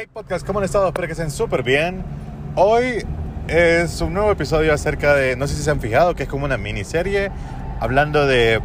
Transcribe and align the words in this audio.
Hey 0.00 0.08
podcast, 0.10 0.46
¿cómo 0.46 0.60
han 0.60 0.64
estado? 0.64 0.86
Espero 0.86 1.06
que 1.08 1.12
estén 1.12 1.30
súper 1.30 1.62
bien. 1.62 2.02
Hoy 2.54 3.04
es 3.48 4.00
un 4.00 4.14
nuevo 4.14 4.32
episodio 4.32 4.72
acerca 4.72 5.14
de, 5.14 5.36
no 5.36 5.46
sé 5.46 5.54
si 5.56 5.62
se 5.62 5.70
han 5.70 5.78
fijado, 5.78 6.14
que 6.14 6.22
es 6.22 6.28
como 6.30 6.46
una 6.46 6.56
miniserie 6.56 7.30
hablando 7.80 8.26
de 8.26 8.62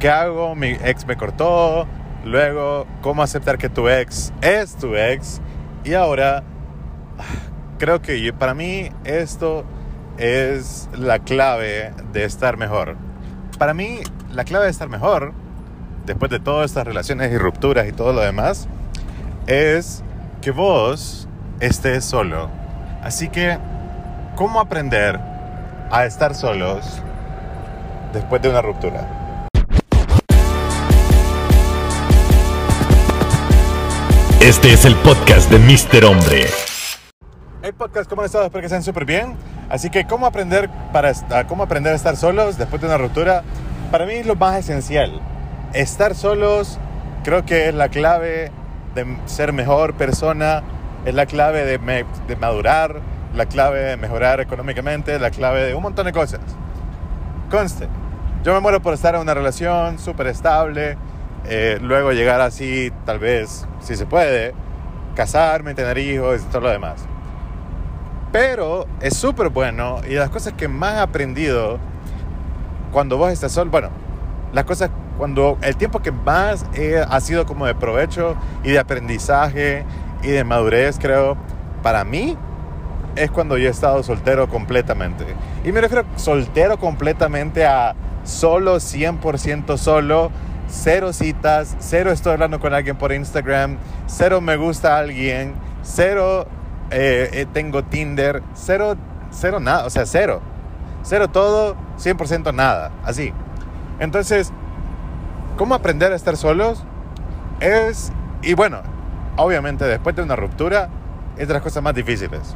qué 0.00 0.08
hago, 0.08 0.56
mi 0.56 0.70
ex 0.82 1.06
me 1.06 1.16
cortó, 1.16 1.86
luego 2.24 2.88
cómo 3.02 3.22
aceptar 3.22 3.56
que 3.56 3.68
tu 3.68 3.88
ex 3.88 4.32
es 4.40 4.74
tu 4.74 4.96
ex 4.96 5.40
y 5.84 5.94
ahora 5.94 6.42
creo 7.78 8.02
que 8.02 8.32
para 8.32 8.52
mí 8.52 8.90
esto 9.04 9.64
es 10.18 10.88
la 10.98 11.20
clave 11.20 11.92
de 12.12 12.24
estar 12.24 12.56
mejor. 12.56 12.96
Para 13.60 13.74
mí 13.74 14.00
la 14.32 14.42
clave 14.42 14.64
de 14.64 14.72
estar 14.72 14.88
mejor, 14.88 15.34
después 16.04 16.32
de 16.32 16.40
todas 16.40 16.68
estas 16.68 16.84
relaciones 16.84 17.30
y 17.30 17.38
rupturas 17.38 17.86
y 17.86 17.92
todo 17.92 18.12
lo 18.12 18.22
demás, 18.22 18.66
es 19.46 20.02
que 20.46 20.52
vos 20.52 21.26
estés 21.58 22.04
solo. 22.04 22.48
Así 23.02 23.28
que, 23.28 23.58
¿cómo 24.36 24.60
aprender 24.60 25.18
a 25.90 26.04
estar 26.04 26.36
solos 26.36 27.02
después 28.12 28.40
de 28.42 28.50
una 28.50 28.62
ruptura? 28.62 29.48
Este 34.40 34.72
es 34.72 34.84
el 34.84 34.94
podcast 34.94 35.50
de 35.50 35.58
Mr. 35.58 36.04
Hombre. 36.04 36.46
Hey 37.64 37.72
podcast, 37.76 38.08
¿cómo 38.08 38.22
han 38.22 38.26
estado? 38.26 38.44
Espero 38.44 38.60
que 38.60 38.66
estén 38.66 38.84
súper 38.84 39.04
bien. 39.04 39.34
Así 39.68 39.90
que, 39.90 40.06
¿cómo 40.06 40.26
aprender, 40.26 40.70
para, 40.92 41.12
cómo 41.48 41.64
aprender 41.64 41.92
a 41.92 41.96
estar 41.96 42.16
solos 42.16 42.56
después 42.56 42.80
de 42.80 42.86
una 42.86 42.98
ruptura? 42.98 43.42
Para 43.90 44.06
mí 44.06 44.12
es 44.12 44.26
lo 44.26 44.36
más 44.36 44.56
esencial. 44.60 45.20
Estar 45.72 46.14
solos 46.14 46.78
creo 47.24 47.44
que 47.44 47.70
es 47.70 47.74
la 47.74 47.88
clave 47.88 48.52
de 48.96 49.06
ser 49.26 49.52
mejor 49.52 49.94
persona, 49.94 50.64
es 51.04 51.14
la 51.14 51.26
clave 51.26 51.64
de, 51.64 51.78
de 52.26 52.36
madurar, 52.36 53.00
la 53.32 53.46
clave 53.46 53.78
de 53.80 53.96
mejorar 53.96 54.40
económicamente, 54.40 55.18
la 55.20 55.30
clave 55.30 55.62
de 55.62 55.74
un 55.74 55.82
montón 55.82 56.06
de 56.06 56.12
cosas. 56.12 56.40
Conste, 57.48 57.88
yo 58.42 58.52
me 58.54 58.60
muero 58.60 58.82
por 58.82 58.94
estar 58.94 59.14
en 59.14 59.20
una 59.20 59.34
relación 59.34 60.00
súper 60.00 60.26
estable, 60.26 60.96
eh, 61.44 61.78
luego 61.80 62.12
llegar 62.12 62.40
así, 62.40 62.92
tal 63.04 63.20
vez, 63.20 63.66
si 63.80 63.94
se 63.94 64.06
puede, 64.06 64.52
casarme, 65.14 65.74
tener 65.74 65.96
hijos 65.98 66.42
y 66.42 66.44
todo 66.46 66.62
lo 66.62 66.70
demás. 66.70 67.06
Pero 68.32 68.86
es 69.00 69.16
súper 69.16 69.48
bueno 69.50 70.00
y 70.08 70.14
las 70.14 70.30
cosas 70.30 70.54
que 70.54 70.66
más 70.66 70.96
he 70.96 71.00
aprendido 71.00 71.78
cuando 72.92 73.16
vos 73.16 73.30
estás 73.30 73.52
solo, 73.52 73.70
bueno, 73.70 73.90
las 74.52 74.64
cosas 74.64 74.90
cuando 75.18 75.58
el 75.62 75.76
tiempo 75.76 76.00
que 76.00 76.12
más 76.12 76.64
ha 77.08 77.20
sido 77.20 77.46
como 77.46 77.66
de 77.66 77.74
provecho 77.74 78.36
y 78.62 78.70
de 78.70 78.78
aprendizaje 78.78 79.84
y 80.22 80.28
de 80.28 80.44
madurez, 80.44 80.98
creo, 80.98 81.36
para 81.82 82.04
mí 82.04 82.36
es 83.16 83.30
cuando 83.30 83.56
yo 83.56 83.68
he 83.68 83.70
estado 83.70 84.02
soltero 84.02 84.48
completamente. 84.48 85.24
Y 85.64 85.72
me 85.72 85.80
refiero 85.80 86.04
soltero 86.16 86.78
completamente 86.78 87.66
a 87.66 87.94
solo, 88.24 88.76
100% 88.76 89.76
solo, 89.78 90.30
cero 90.68 91.12
citas, 91.12 91.76
cero 91.78 92.10
estoy 92.10 92.32
hablando 92.32 92.60
con 92.60 92.74
alguien 92.74 92.96
por 92.96 93.12
Instagram, 93.12 93.78
cero 94.06 94.40
me 94.40 94.56
gusta 94.56 94.96
a 94.96 94.98
alguien, 94.98 95.54
cero 95.82 96.46
eh, 96.90 97.30
eh, 97.32 97.46
tengo 97.52 97.84
Tinder, 97.84 98.42
cero, 98.54 98.96
cero 99.30 99.60
nada, 99.60 99.86
o 99.86 99.90
sea, 99.90 100.06
cero. 100.06 100.40
Cero 101.02 101.28
todo, 101.28 101.76
100% 101.98 102.52
nada, 102.52 102.90
así. 103.04 103.32
Entonces, 104.00 104.52
¿cómo 105.56 105.74
aprender 105.74 106.12
a 106.12 106.16
estar 106.16 106.36
solos? 106.36 106.84
Es, 107.60 108.12
y 108.42 108.54
bueno, 108.54 108.80
obviamente 109.36 109.84
después 109.84 110.14
de 110.14 110.22
una 110.22 110.36
ruptura, 110.36 110.88
es 111.36 111.48
de 111.48 111.54
las 111.54 111.62
cosas 111.62 111.82
más 111.82 111.94
difíciles. 111.94 112.54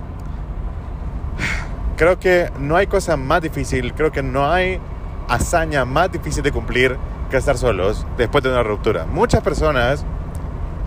Creo 1.96 2.18
que 2.18 2.50
no 2.58 2.76
hay 2.76 2.86
cosa 2.86 3.16
más 3.16 3.42
difícil, 3.42 3.92
creo 3.94 4.10
que 4.10 4.22
no 4.22 4.50
hay 4.50 4.80
hazaña 5.28 5.84
más 5.84 6.10
difícil 6.10 6.42
de 6.42 6.50
cumplir 6.50 6.96
que 7.30 7.36
estar 7.36 7.56
solos 7.58 8.06
después 8.16 8.42
de 8.42 8.50
una 8.50 8.62
ruptura. 8.62 9.06
Muchas 9.06 9.42
personas 9.42 10.04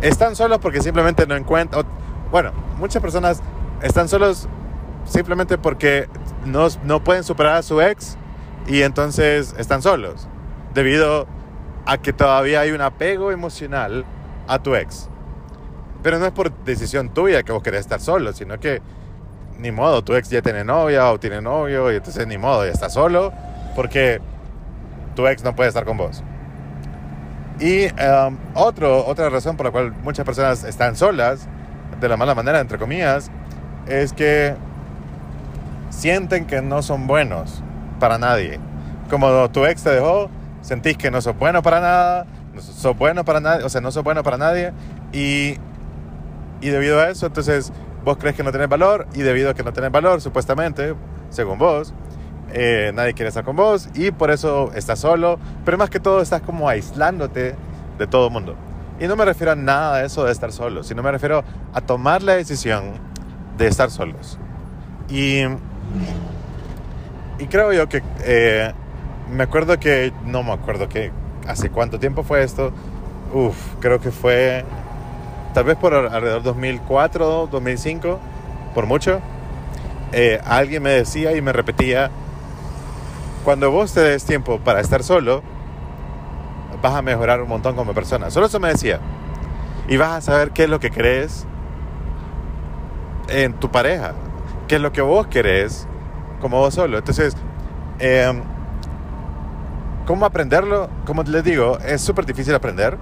están 0.01 0.35
solos 0.35 0.59
porque 0.59 0.81
simplemente 0.81 1.25
no 1.27 1.35
encuentran, 1.35 1.85
bueno, 2.31 2.51
muchas 2.77 3.01
personas 3.01 3.41
están 3.81 4.09
solos 4.09 4.47
simplemente 5.05 5.57
porque 5.57 6.07
no, 6.45 6.67
no 6.83 7.03
pueden 7.03 7.23
superar 7.23 7.57
a 7.57 7.61
su 7.61 7.79
ex 7.81 8.17
y 8.67 8.81
entonces 8.81 9.55
están 9.57 9.81
solos, 9.81 10.27
debido 10.73 11.21
a 11.21 11.25
que 12.01 12.13
todavía 12.13 12.61
hay 12.61 12.71
un 12.71 12.81
apego 12.81 13.31
emocional 13.31 14.05
a 14.47 14.59
tu 14.59 14.75
ex. 14.75 15.09
Pero 16.01 16.19
no 16.19 16.25
es 16.25 16.31
por 16.31 16.51
decisión 16.63 17.13
tuya 17.13 17.43
que 17.43 17.51
vos 17.51 17.63
querés 17.63 17.81
estar 17.81 17.99
solo, 17.99 18.33
sino 18.33 18.59
que 18.59 18.81
ni 19.57 19.71
modo, 19.71 20.03
tu 20.03 20.15
ex 20.15 20.29
ya 20.29 20.41
tiene 20.41 20.63
novia 20.63 21.11
o 21.11 21.19
tiene 21.19 21.41
novio 21.41 21.91
y 21.91 21.95
entonces 21.95 22.27
ni 22.27 22.37
modo, 22.37 22.65
ya 22.65 22.71
está 22.71 22.89
solo 22.89 23.31
porque 23.75 24.19
tu 25.15 25.27
ex 25.27 25.43
no 25.43 25.55
puede 25.55 25.69
estar 25.69 25.85
con 25.85 25.97
vos. 25.97 26.23
Y 27.59 27.85
um, 27.85 28.37
otro, 28.55 29.05
otra 29.05 29.29
razón 29.29 29.55
por 29.55 29.67
la 29.67 29.71
cual 29.71 29.93
muchas 30.03 30.25
personas 30.25 30.63
están 30.63 30.95
solas, 30.95 31.47
de 31.99 32.09
la 32.09 32.17
mala 32.17 32.35
manera, 32.35 32.59
entre 32.59 32.77
comillas, 32.77 33.29
es 33.87 34.11
que 34.11 34.55
sienten 35.89 36.45
que 36.45 36.61
no 36.61 36.81
son 36.81 37.07
buenos 37.07 37.61
para 37.99 38.17
nadie. 38.17 38.59
Como 39.09 39.49
tu 39.51 39.65
ex 39.65 39.83
te 39.83 39.91
dejó, 39.91 40.29
sentís 40.63 40.97
que 40.97 41.11
no 41.11 41.21
sos 41.21 41.37
bueno 41.37 41.61
para 41.61 41.79
nada, 41.79 42.25
no 42.55 42.61
sos 42.61 42.97
bueno 42.97 43.23
para 43.23 43.39
nadie, 43.39 43.63
o 43.63 43.69
sea, 43.69 43.81
no 43.81 43.91
sos 43.91 44.03
bueno 44.03 44.23
para 44.23 44.37
nadie 44.37 44.73
y, 45.11 45.57
y 46.61 46.69
debido 46.69 46.99
a 46.99 47.09
eso, 47.09 47.27
entonces 47.27 47.71
vos 48.03 48.17
crees 48.17 48.35
que 48.35 48.43
no 48.43 48.51
tenés 48.51 48.69
valor 48.69 49.07
y 49.13 49.21
debido 49.21 49.51
a 49.51 49.53
que 49.53 49.63
no 49.63 49.73
tenés 49.73 49.91
valor, 49.91 50.21
supuestamente, 50.21 50.95
según 51.29 51.59
vos, 51.59 51.93
eh, 52.51 52.91
nadie 52.93 53.13
quiere 53.13 53.29
estar 53.29 53.43
con 53.43 53.55
vos 53.55 53.89
y 53.93 54.11
por 54.11 54.31
eso 54.31 54.71
estás 54.73 54.99
solo, 54.99 55.37
pero 55.65 55.77
más 55.77 55.89
que 55.89 55.99
todo 55.99 56.21
estás 56.21 56.41
como 56.41 56.69
aislándote 56.69 57.55
de 57.97 58.07
todo 58.07 58.27
el 58.27 58.33
mundo. 58.33 58.55
Y 58.99 59.07
no 59.07 59.15
me 59.15 59.25
refiero 59.25 59.51
a 59.51 59.55
nada 59.55 59.97
de 59.97 60.05
eso 60.05 60.23
de 60.23 60.31
estar 60.31 60.51
solo, 60.51 60.83
sino 60.83 61.03
me 61.03 61.11
refiero 61.11 61.43
a 61.73 61.81
tomar 61.81 62.23
la 62.23 62.35
decisión 62.35 62.93
de 63.57 63.67
estar 63.67 63.89
solos. 63.89 64.39
Y, 65.09 65.41
y 67.39 67.47
creo 67.49 67.73
yo 67.73 67.89
que 67.89 68.03
eh, 68.23 68.71
me 69.31 69.43
acuerdo 69.43 69.79
que, 69.79 70.13
no 70.25 70.43
me 70.43 70.51
acuerdo 70.51 70.89
que, 70.89 71.11
hace 71.47 71.69
cuánto 71.69 71.99
tiempo 71.99 72.23
fue 72.23 72.43
esto. 72.43 72.71
Uf, 73.33 73.55
creo 73.79 73.99
que 73.99 74.11
fue 74.11 74.63
tal 75.53 75.65
vez 75.65 75.77
por 75.77 75.93
alrededor 75.93 76.43
2004, 76.43 77.47
2005, 77.51 78.19
por 78.73 78.85
mucho. 78.85 79.21
Eh, 80.11 80.39
alguien 80.45 80.83
me 80.83 80.91
decía 80.91 81.35
y 81.35 81.41
me 81.41 81.53
repetía, 81.53 82.11
cuando 83.43 83.71
vos 83.71 83.93
te 83.93 84.01
des 84.01 84.23
tiempo 84.25 84.59
para 84.59 84.79
estar 84.79 85.03
solo, 85.03 85.41
vas 86.81 86.93
a 86.93 87.01
mejorar 87.01 87.41
un 87.41 87.49
montón 87.49 87.75
como 87.75 87.93
persona. 87.93 88.29
Solo 88.29 88.47
eso 88.47 88.59
me 88.59 88.69
decía. 88.69 88.99
Y 89.87 89.97
vas 89.97 90.11
a 90.11 90.21
saber 90.21 90.51
qué 90.51 90.63
es 90.63 90.69
lo 90.69 90.79
que 90.79 90.91
crees 90.91 91.45
en 93.27 93.53
tu 93.53 93.69
pareja, 93.69 94.13
qué 94.67 94.75
es 94.75 94.81
lo 94.81 94.91
que 94.91 95.01
vos 95.01 95.27
querés 95.27 95.87
como 96.41 96.59
vos 96.59 96.73
solo. 96.73 96.97
Entonces, 96.97 97.35
eh, 97.99 98.31
¿cómo 100.05 100.25
aprenderlo? 100.25 100.89
Como 101.05 101.23
les 101.23 101.43
digo, 101.43 101.77
es 101.79 102.01
súper 102.01 102.25
difícil 102.25 102.53
aprender, 102.55 102.97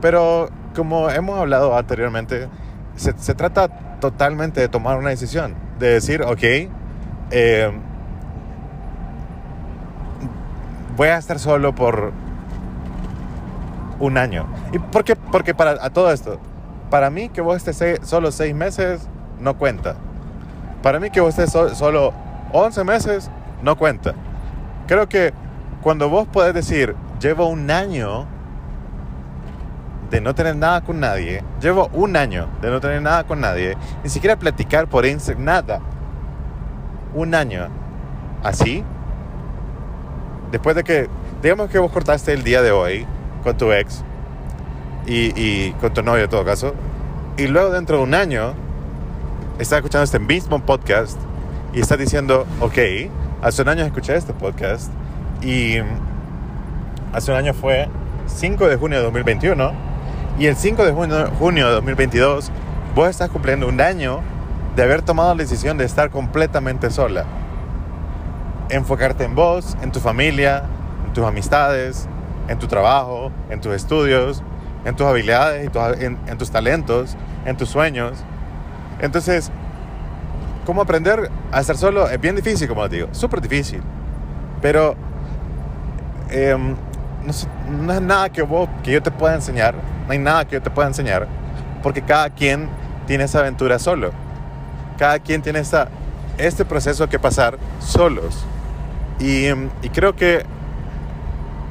pero 0.00 0.48
como 0.74 1.10
hemos 1.10 1.38
hablado 1.38 1.76
anteriormente, 1.76 2.48
se, 2.96 3.34
trata 3.34 3.68
totalmente 4.00 4.60
de 4.60 4.68
tomar 4.68 4.98
una 4.98 5.10
decisión, 5.10 5.54
de 5.78 5.88
decir, 5.88 6.22
ok, 6.22 6.42
eh, 7.30 7.72
voy 10.96 11.08
a 11.08 11.18
estar 11.18 11.38
solo 11.38 11.74
por 11.74 12.12
un 14.00 14.18
año. 14.18 14.46
¿Y 14.72 14.78
por 14.78 15.04
qué? 15.04 15.16
Porque 15.16 15.54
para 15.54 15.84
a 15.84 15.90
todo 15.90 16.12
esto, 16.12 16.38
para 16.90 17.10
mí 17.10 17.28
que 17.28 17.40
vos 17.40 17.56
estés 17.56 18.00
solo 18.06 18.30
seis 18.32 18.54
meses 18.54 19.08
no 19.40 19.56
cuenta. 19.56 19.96
Para 20.82 21.00
mí 21.00 21.10
que 21.10 21.20
vos 21.20 21.30
estés 21.30 21.50
so, 21.50 21.74
solo 21.74 22.12
11 22.52 22.84
meses 22.84 23.30
no 23.62 23.76
cuenta. 23.76 24.14
Creo 24.86 25.08
que 25.08 25.32
cuando 25.84 26.08
vos 26.08 26.26
podés 26.26 26.54
decir, 26.54 26.96
llevo 27.20 27.46
un 27.46 27.70
año 27.70 28.24
de 30.10 30.22
no 30.22 30.34
tener 30.34 30.56
nada 30.56 30.80
con 30.80 30.98
nadie, 30.98 31.44
llevo 31.60 31.90
un 31.92 32.16
año 32.16 32.48
de 32.62 32.70
no 32.70 32.80
tener 32.80 33.02
nada 33.02 33.24
con 33.24 33.42
nadie, 33.42 33.76
ni 34.02 34.08
siquiera 34.08 34.38
platicar 34.38 34.88
por 34.88 35.04
Instagram, 35.04 35.44
nada. 35.44 35.80
Un 37.12 37.34
año. 37.34 37.68
Así. 38.42 38.82
Después 40.50 40.74
de 40.74 40.84
que, 40.84 41.10
digamos 41.42 41.68
que 41.68 41.78
vos 41.78 41.92
cortaste 41.92 42.32
el 42.32 42.44
día 42.44 42.62
de 42.62 42.72
hoy 42.72 43.06
con 43.42 43.54
tu 43.58 43.70
ex 43.70 44.02
y, 45.06 45.38
y 45.38 45.72
con 45.82 45.92
tu 45.92 46.02
novio 46.02 46.24
en 46.24 46.30
todo 46.30 46.46
caso, 46.46 46.74
y 47.36 47.46
luego 47.46 47.68
dentro 47.68 47.98
de 47.98 48.04
un 48.04 48.14
año 48.14 48.54
estás 49.58 49.80
escuchando 49.80 50.04
este 50.04 50.18
mismo 50.18 50.60
podcast 50.60 51.18
y 51.74 51.80
estás 51.80 51.98
diciendo, 51.98 52.46
ok, 52.60 52.78
hace 53.42 53.60
un 53.60 53.68
año 53.68 53.84
escuché 53.84 54.16
este 54.16 54.32
podcast 54.32 54.90
y 55.42 55.76
hace 57.12 57.30
un 57.30 57.36
año 57.36 57.54
fue 57.54 57.88
5 58.26 58.68
de 58.68 58.76
junio 58.76 58.98
de 58.98 59.04
2021 59.04 59.72
y 60.38 60.46
el 60.46 60.56
5 60.56 60.84
de 60.84 60.92
junio, 60.92 61.30
junio 61.38 61.66
de 61.68 61.72
2022 61.74 62.50
vos 62.94 63.08
estás 63.08 63.30
cumpliendo 63.30 63.68
un 63.68 63.80
año 63.80 64.20
de 64.76 64.82
haber 64.82 65.02
tomado 65.02 65.34
la 65.34 65.42
decisión 65.42 65.78
de 65.78 65.84
estar 65.84 66.10
completamente 66.10 66.90
sola. 66.90 67.24
Enfocarte 68.68 69.24
en 69.24 69.34
vos, 69.34 69.76
en 69.82 69.92
tu 69.92 70.00
familia, 70.00 70.64
en 71.06 71.12
tus 71.12 71.24
amistades, 71.24 72.08
en 72.48 72.58
tu 72.58 72.66
trabajo, 72.66 73.30
en 73.50 73.60
tus 73.60 73.74
estudios, 73.74 74.42
en 74.84 74.96
tus 74.96 75.06
habilidades, 75.06 75.70
en, 76.00 76.18
en 76.26 76.38
tus 76.38 76.50
talentos, 76.50 77.16
en 77.44 77.56
tus 77.56 77.68
sueños. 77.68 78.24
Entonces, 79.00 79.50
¿cómo 80.66 80.82
aprender 80.82 81.30
a 81.52 81.60
estar 81.60 81.76
solo? 81.76 82.08
Es 82.08 82.20
bien 82.20 82.36
difícil, 82.36 82.68
como 82.68 82.88
te 82.88 82.96
digo, 82.96 83.08
súper 83.12 83.40
difícil. 83.40 83.82
Pero 84.60 84.96
em, 86.34 86.74
no, 87.24 87.92
es 87.92 88.00
nada 88.02 88.28
que, 88.28 88.46
yo 88.84 89.02
te 89.02 89.10
pueda 89.10 89.34
enseñar, 89.34 89.74
no 90.06 90.12
hay 90.12 90.18
nada 90.18 90.44
que 90.44 90.54
yo 90.54 90.62
te 90.62 90.70
pueda 90.70 90.88
enseñar, 90.88 91.26
porque 91.82 92.02
cada 92.02 92.30
quien 92.30 92.68
tiene 93.06 93.24
esa 93.24 93.40
aventura 93.40 93.78
solo. 93.78 94.12
Cada 94.98 95.18
quien 95.18 95.42
tiene 95.42 95.58
esta, 95.58 95.88
este 96.38 96.64
proceso 96.64 97.08
que 97.08 97.18
pasar 97.18 97.58
solos. 97.80 98.44
Y, 99.18 99.46
y 99.82 99.88
creo 99.92 100.14
que 100.14 100.44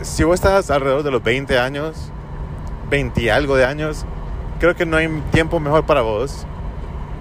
si 0.01 0.23
vos 0.23 0.35
estás 0.35 0.69
alrededor 0.69 1.03
de 1.03 1.11
los 1.11 1.23
20 1.23 1.57
años, 1.59 2.11
20 2.89 3.21
y 3.21 3.29
algo 3.29 3.55
de 3.55 3.65
años, 3.65 4.05
creo 4.59 4.75
que 4.75 4.85
no 4.85 4.97
hay 4.97 5.07
tiempo 5.31 5.59
mejor 5.59 5.85
para 5.85 6.01
vos 6.01 6.45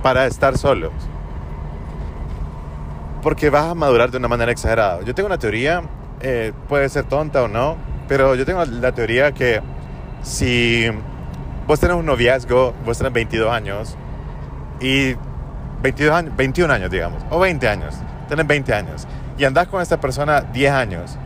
para 0.02 0.26
estar 0.26 0.58
solos. 0.58 0.92
Porque 3.22 3.50
vas 3.50 3.66
a 3.66 3.74
madurar 3.74 4.10
de 4.10 4.18
una 4.18 4.28
manera 4.28 4.50
exagerada. 4.50 5.02
Yo 5.02 5.14
tengo 5.14 5.28
una 5.28 5.38
teoría, 5.38 5.82
eh, 6.22 6.52
puede 6.68 6.88
ser 6.88 7.04
tonta 7.04 7.42
o 7.42 7.48
no, 7.48 7.76
pero 8.08 8.34
yo 8.34 8.46
tengo 8.46 8.64
la 8.64 8.92
teoría 8.92 9.32
que 9.32 9.60
si 10.22 10.86
vos 11.66 11.80
tenés 11.80 11.96
un 11.96 12.06
noviazgo, 12.06 12.74
vos 12.84 12.98
tenés 12.98 13.12
22 13.12 13.52
años 13.52 13.96
y 14.80 15.16
22 15.82 16.14
años, 16.14 16.36
21 16.36 16.72
años, 16.72 16.90
digamos, 16.90 17.22
o 17.30 17.40
20 17.40 17.68
años, 17.68 17.94
tenés 18.28 18.46
20 18.46 18.74
años 18.74 19.06
y 19.36 19.44
andás 19.44 19.66
con 19.68 19.82
esta 19.82 20.00
persona 20.00 20.40
10 20.40 20.72
años. 20.72 21.18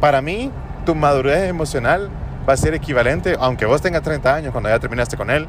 Para 0.00 0.22
mí, 0.22 0.50
tu 0.84 0.94
madurez 0.94 1.48
emocional 1.48 2.10
va 2.48 2.54
a 2.54 2.56
ser 2.56 2.74
equivalente, 2.74 3.36
aunque 3.38 3.66
vos 3.66 3.82
tengas 3.82 4.02
30 4.02 4.34
años 4.34 4.52
cuando 4.52 4.70
ya 4.70 4.78
terminaste 4.78 5.16
con 5.16 5.30
él 5.30 5.46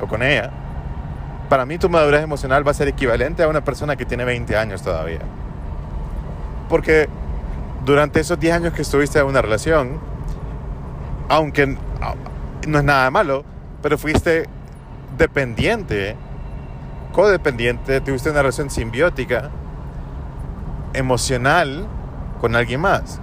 o 0.00 0.06
con 0.06 0.22
ella, 0.22 0.50
para 1.48 1.64
mí 1.64 1.78
tu 1.78 1.88
madurez 1.88 2.22
emocional 2.22 2.66
va 2.66 2.72
a 2.72 2.74
ser 2.74 2.88
equivalente 2.88 3.42
a 3.42 3.48
una 3.48 3.64
persona 3.64 3.96
que 3.96 4.04
tiene 4.04 4.24
20 4.24 4.56
años 4.56 4.82
todavía. 4.82 5.20
Porque 6.68 7.08
durante 7.86 8.18
esos 8.18 8.38
10 8.38 8.54
años 8.54 8.72
que 8.74 8.82
estuviste 8.82 9.20
en 9.20 9.26
una 9.26 9.40
relación, 9.40 10.00
aunque 11.28 11.78
no 12.66 12.78
es 12.78 12.84
nada 12.84 13.10
malo, 13.12 13.44
pero 13.80 13.96
fuiste 13.96 14.48
dependiente, 15.16 16.16
codependiente, 17.12 18.00
tuviste 18.00 18.28
una 18.30 18.42
relación 18.42 18.70
simbiótica, 18.70 19.50
emocional 20.94 21.86
con 22.40 22.56
alguien 22.56 22.80
más. 22.80 23.20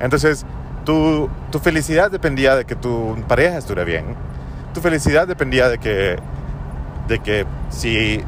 Entonces, 0.00 0.44
tu, 0.84 1.30
tu 1.50 1.58
felicidad 1.58 2.10
dependía 2.10 2.56
de 2.56 2.66
que 2.66 2.76
tu 2.76 3.16
pareja 3.26 3.56
estuviera 3.56 3.84
bien. 3.84 4.04
Tu 4.74 4.82
felicidad 4.82 5.26
dependía 5.26 5.70
de 5.70 5.78
que 5.78 6.18
de 7.08 7.18
que 7.20 7.46
si, 7.70 8.20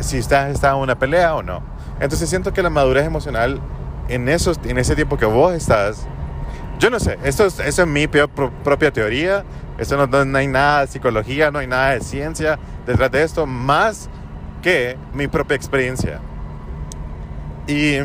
si 0.00 0.18
estás 0.18 0.62
en 0.62 0.74
una 0.74 0.98
pelea 0.98 1.34
o 1.34 1.42
no. 1.42 1.62
Entonces 2.00 2.28
siento 2.28 2.52
que 2.52 2.62
la 2.62 2.70
madurez 2.70 3.06
emocional 3.06 3.60
en, 4.08 4.28
esos, 4.28 4.60
en 4.64 4.78
ese 4.78 4.94
tiempo 4.94 5.16
que 5.16 5.26
vos 5.26 5.52
estás, 5.52 6.06
yo 6.78 6.90
no 6.90 7.00
sé, 7.00 7.18
esto 7.24 7.46
es, 7.46 7.58
eso 7.60 7.82
es 7.82 7.88
mi 7.88 8.06
propia 8.06 8.92
teoría, 8.92 9.44
esto 9.78 9.96
no, 9.96 10.24
no, 10.24 10.38
hay 10.38 10.46
nada 10.46 10.82
de 10.82 10.86
psicología, 10.88 11.50
no 11.50 11.58
hay 11.58 11.66
nada 11.66 11.90
de 11.90 12.00
ciencia 12.00 12.58
detrás 12.86 13.10
de 13.10 13.22
esto, 13.22 13.46
más 13.46 14.08
que 14.62 14.96
mi 15.12 15.28
propia 15.28 15.54
experiencia. 15.54 16.20
Y 17.66 17.96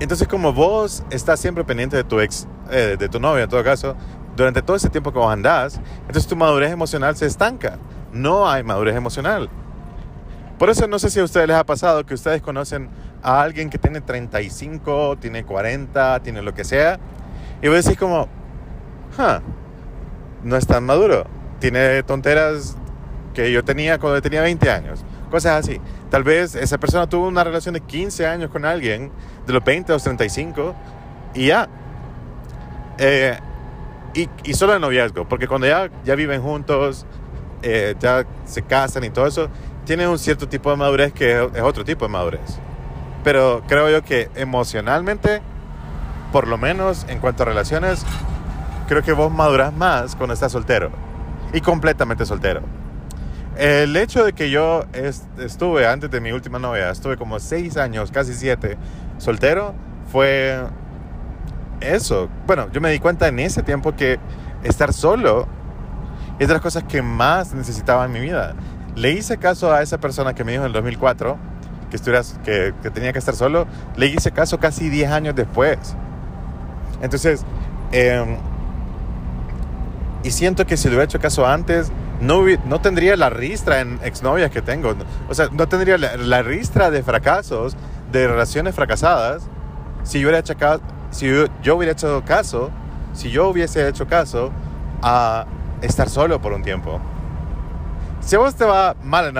entonces 0.00 0.26
como 0.26 0.52
vos 0.52 1.04
estás 1.10 1.40
siempre 1.40 1.64
pendiente 1.64 1.96
de 1.96 2.04
tu 2.04 2.20
ex, 2.20 2.46
eh, 2.70 2.96
de 2.98 3.08
tu 3.08 3.20
novia 3.20 3.44
en 3.44 3.50
todo 3.50 3.62
caso, 3.62 3.96
durante 4.36 4.62
todo 4.62 4.76
ese 4.76 4.88
tiempo 4.88 5.12
que 5.12 5.18
vos 5.18 5.32
andás, 5.32 5.80
entonces 6.00 6.26
tu 6.26 6.36
madurez 6.36 6.72
emocional 6.72 7.16
se 7.16 7.26
estanca. 7.26 7.78
No 8.12 8.48
hay 8.48 8.62
madurez 8.62 8.96
emocional. 8.96 9.48
Por 10.58 10.70
eso 10.70 10.86
no 10.86 10.98
sé 10.98 11.10
si 11.10 11.20
a 11.20 11.24
ustedes 11.24 11.48
les 11.48 11.56
ha 11.56 11.64
pasado 11.64 12.04
que 12.04 12.14
ustedes 12.14 12.42
conocen 12.42 12.88
a 13.22 13.42
alguien 13.42 13.70
que 13.70 13.78
tiene 13.78 14.00
35, 14.00 15.18
tiene 15.18 15.44
40, 15.44 16.20
tiene 16.20 16.42
lo 16.42 16.54
que 16.54 16.64
sea, 16.64 16.98
y 17.60 17.68
vos 17.68 17.84
decís 17.84 17.98
como, 17.98 18.28
no 20.42 20.56
es 20.56 20.66
tan 20.66 20.84
maduro. 20.84 21.24
Tiene 21.60 22.02
tonteras 22.02 22.76
que 23.34 23.52
yo 23.52 23.64
tenía 23.64 23.98
cuando 23.98 24.20
tenía 24.20 24.42
20 24.42 24.70
años. 24.70 25.04
Cosas 25.30 25.64
así. 25.64 25.80
Tal 26.10 26.24
vez 26.24 26.54
esa 26.54 26.78
persona 26.78 27.08
tuvo 27.08 27.28
una 27.28 27.44
relación 27.44 27.74
de 27.74 27.80
15 27.80 28.26
años 28.26 28.50
con 28.50 28.64
alguien, 28.64 29.10
de 29.46 29.52
los 29.52 29.64
20 29.64 29.92
a 29.92 29.94
los 29.94 30.02
35, 30.02 30.74
y 31.34 31.46
ya. 31.46 31.68
Eh, 32.98 33.38
y, 34.14 34.28
y, 34.44 34.52
solo 34.52 34.74
el 34.74 34.80
noviazgo, 34.80 35.26
porque 35.26 35.48
cuando 35.48 35.66
ya, 35.66 35.88
ya 36.04 36.14
viven 36.14 36.42
juntos, 36.42 37.06
eh, 37.62 37.94
ya 37.98 38.26
se 38.44 38.62
casan 38.62 39.04
y 39.04 39.10
todo 39.10 39.26
eso, 39.26 39.48
tienen 39.86 40.08
un 40.08 40.18
cierto 40.18 40.48
tipo 40.48 40.70
de 40.70 40.76
madurez 40.76 41.12
que 41.12 41.48
es, 41.54 41.62
otro 41.62 41.84
tipo 41.84 42.04
de 42.04 42.12
madurez. 42.12 42.58
Pero 43.24 43.62
creo 43.68 43.88
yo 43.90 44.02
que 44.02 44.30
emocionalmente, 44.34 45.42
por 46.32 46.48
lo 46.48 46.58
menos 46.58 47.06
en 47.08 47.18
cuanto 47.18 47.44
a 47.44 47.46
relaciones, 47.46 48.04
creo 48.88 49.02
que 49.02 49.12
vos 49.12 49.32
maduras 49.32 49.72
más 49.72 50.16
cuando 50.16 50.34
estás 50.34 50.52
soltero 50.52 50.90
y 51.52 51.60
completamente 51.60 52.26
soltero. 52.26 52.62
El 53.56 53.96
hecho 53.96 54.24
de 54.24 54.32
que 54.32 54.50
yo 54.50 54.84
estuve 55.38 55.86
antes 55.86 56.10
de 56.10 56.20
mi 56.20 56.32
última 56.32 56.58
novia, 56.58 56.90
estuve 56.90 57.16
como 57.16 57.38
seis 57.38 57.76
años, 57.76 58.10
casi 58.10 58.32
siete, 58.32 58.78
soltero, 59.18 59.74
fue 60.10 60.58
eso. 61.80 62.28
Bueno, 62.46 62.70
yo 62.72 62.80
me 62.80 62.90
di 62.90 62.98
cuenta 62.98 63.28
en 63.28 63.38
ese 63.38 63.62
tiempo 63.62 63.94
que 63.94 64.18
estar 64.64 64.92
solo 64.92 65.46
es 66.38 66.48
de 66.48 66.54
las 66.54 66.62
cosas 66.62 66.84
que 66.84 67.02
más 67.02 67.52
necesitaba 67.52 68.06
en 68.06 68.12
mi 68.12 68.20
vida. 68.20 68.54
Le 68.96 69.12
hice 69.12 69.36
caso 69.36 69.72
a 69.72 69.82
esa 69.82 69.98
persona 69.98 70.34
que 70.34 70.44
me 70.44 70.52
dijo 70.52 70.64
en 70.64 70.68
el 70.68 70.72
2004 70.72 71.51
que, 71.92 71.96
estuvieras, 71.96 72.40
que, 72.44 72.72
tenía 72.92 73.12
que 73.12 73.20
estar 73.20 73.36
solo. 73.36 73.68
Le 73.96 74.06
hice 74.06 74.32
caso 74.32 74.58
casi 74.58 74.88
10 74.88 75.12
años 75.12 75.36
después. 75.36 75.78
Entonces, 77.02 77.44
em, 77.92 78.38
y 80.24 80.30
siento 80.30 80.66
que 80.66 80.76
si 80.76 80.88
le 80.88 80.94
hubiera 80.94 81.04
hecho 81.04 81.20
caso 81.20 81.46
antes, 81.46 81.92
no, 82.20 82.42
no 82.64 82.80
tendría 82.80 83.16
la 83.16 83.30
ristra 83.30 83.80
en 83.80 84.00
exnovias 84.02 84.50
que 84.50 84.62
tengo. 84.62 84.94
O 85.28 85.34
sea, 85.34 85.48
no 85.52 85.68
tendría 85.68 85.98
la, 85.98 86.16
la 86.16 86.42
ristra 86.42 86.90
de 86.90 87.02
fracasos, 87.02 87.76
de 88.10 88.26
relaciones 88.26 88.74
fracasadas, 88.74 89.44
si 90.02 90.18
yo 90.18 90.26
hubiera 90.26 90.38
hecho 90.40 90.56
caso 90.56 90.82
si 91.12 91.26
yo, 91.62 91.76
hubiera 91.76 91.92
hecho 91.92 92.22
caso, 92.24 92.70
si 93.12 93.30
yo 93.30 93.48
hubiese 93.48 93.86
hecho 93.86 94.06
caso 94.06 94.50
a 95.02 95.46
estar 95.82 96.08
solo 96.08 96.40
por 96.40 96.52
un 96.52 96.62
tiempo. 96.62 97.00
Si 98.20 98.34
a 98.34 98.38
vos 98.38 98.54
te 98.54 98.64
va 98.64 98.96
mal 99.02 99.32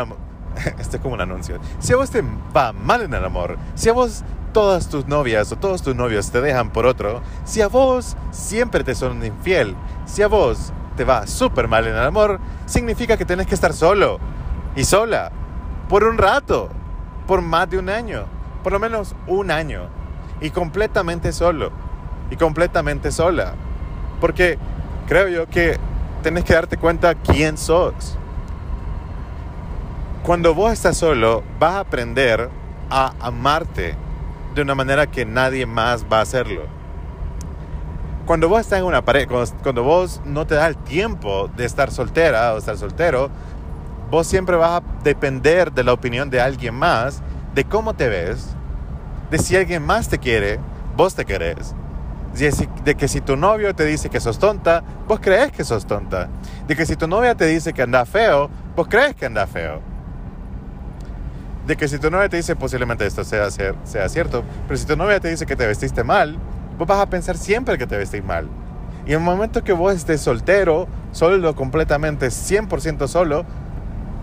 este 0.78 0.96
es 0.96 1.02
como 1.02 1.14
un 1.14 1.20
anuncio, 1.20 1.58
si 1.78 1.92
a 1.92 1.96
vos 1.96 2.10
te 2.10 2.22
va 2.54 2.72
mal 2.72 3.02
en 3.02 3.14
el 3.14 3.24
amor, 3.24 3.58
si 3.74 3.88
a 3.88 3.92
vos 3.92 4.24
todas 4.52 4.88
tus 4.88 5.06
novias 5.06 5.50
o 5.52 5.56
todos 5.56 5.82
tus 5.82 5.96
novios 5.96 6.30
te 6.30 6.40
dejan 6.40 6.70
por 6.70 6.86
otro, 6.86 7.22
si 7.44 7.62
a 7.62 7.68
vos 7.68 8.16
siempre 8.30 8.84
te 8.84 8.94
son 8.94 9.24
infiel, 9.24 9.74
si 10.04 10.22
a 10.22 10.28
vos 10.28 10.72
te 10.96 11.04
va 11.04 11.26
súper 11.26 11.68
mal 11.68 11.86
en 11.86 11.94
el 11.94 12.04
amor, 12.04 12.38
significa 12.66 13.16
que 13.16 13.24
tienes 13.24 13.46
que 13.46 13.54
estar 13.54 13.72
solo 13.72 14.18
y 14.76 14.84
sola 14.84 15.32
por 15.88 16.04
un 16.04 16.18
rato, 16.18 16.70
por 17.26 17.42
más 17.42 17.68
de 17.68 17.78
un 17.78 17.88
año, 17.88 18.24
por 18.62 18.72
lo 18.72 18.78
menos 18.78 19.14
un 19.26 19.50
año 19.50 19.88
y 20.40 20.50
completamente 20.50 21.32
solo 21.32 21.70
y 22.30 22.36
completamente 22.36 23.10
sola. 23.10 23.54
Porque 24.20 24.58
creo 25.06 25.28
yo 25.28 25.46
que 25.48 25.78
tenés 26.22 26.44
que 26.44 26.54
darte 26.54 26.76
cuenta 26.76 27.14
quién 27.14 27.58
sos. 27.58 28.18
Cuando 30.22 30.54
vos 30.54 30.72
estás 30.72 30.98
solo, 30.98 31.42
vas 31.58 31.72
a 31.72 31.80
aprender 31.80 32.48
a 32.90 33.12
amarte 33.18 33.96
de 34.54 34.62
una 34.62 34.76
manera 34.76 35.08
que 35.08 35.26
nadie 35.26 35.66
más 35.66 36.04
va 36.04 36.20
a 36.20 36.22
hacerlo. 36.22 36.62
Cuando 38.24 38.48
vos 38.48 38.60
estás 38.60 38.78
en 38.78 38.84
una 38.84 39.04
pareja, 39.04 39.26
cuando 39.64 39.82
vos 39.82 40.20
no 40.24 40.46
te 40.46 40.54
das 40.54 40.68
el 40.68 40.76
tiempo 40.76 41.50
de 41.56 41.64
estar 41.64 41.90
soltera 41.90 42.54
o 42.54 42.58
estar 42.58 42.78
soltero, 42.78 43.30
vos 44.12 44.28
siempre 44.28 44.54
vas 44.54 44.80
a 44.80 45.02
depender 45.02 45.72
de 45.72 45.82
la 45.82 45.92
opinión 45.92 46.30
de 46.30 46.40
alguien 46.40 46.76
más, 46.76 47.20
de 47.52 47.64
cómo 47.64 47.94
te 47.94 48.08
ves, 48.08 48.50
de 49.28 49.38
si 49.38 49.56
alguien 49.56 49.84
más 49.84 50.08
te 50.08 50.18
quiere, 50.18 50.60
vos 50.96 51.16
te 51.16 51.24
querés. 51.24 51.74
De 52.84 52.94
que 52.94 53.08
si 53.08 53.20
tu 53.20 53.36
novio 53.36 53.74
te 53.74 53.84
dice 53.84 54.08
que 54.08 54.20
sos 54.20 54.38
tonta, 54.38 54.84
vos 55.08 55.18
crees 55.18 55.50
que 55.50 55.64
sos 55.64 55.84
tonta. 55.84 56.28
De 56.68 56.76
que 56.76 56.86
si 56.86 56.94
tu 56.94 57.08
novia 57.08 57.34
te 57.34 57.46
dice 57.46 57.72
que 57.72 57.82
anda 57.82 58.06
feo, 58.06 58.48
vos 58.76 58.86
crees 58.86 59.16
que 59.16 59.26
anda 59.26 59.48
feo. 59.48 59.90
De 61.66 61.76
que 61.76 61.86
si 61.86 61.98
tu 61.98 62.10
novia 62.10 62.28
te 62.28 62.36
dice 62.36 62.56
posiblemente 62.56 63.06
esto 63.06 63.24
sea, 63.24 63.50
sea 63.50 64.08
cierto, 64.08 64.42
pero 64.66 64.76
si 64.76 64.84
tu 64.84 64.96
novia 64.96 65.20
te 65.20 65.28
dice 65.28 65.46
que 65.46 65.54
te 65.54 65.66
vestiste 65.66 66.02
mal, 66.02 66.36
vos 66.78 66.88
vas 66.88 66.98
a 66.98 67.06
pensar 67.06 67.36
siempre 67.36 67.78
que 67.78 67.86
te 67.86 67.96
vestís 67.96 68.24
mal. 68.24 68.48
Y 69.06 69.12
en 69.12 69.18
el 69.18 69.24
momento 69.24 69.64
que 69.64 69.72
vos 69.72 69.94
estés 69.94 70.20
soltero, 70.20 70.86
solo 71.12 71.54
completamente, 71.54 72.28
100% 72.28 73.08
solo, 73.08 73.44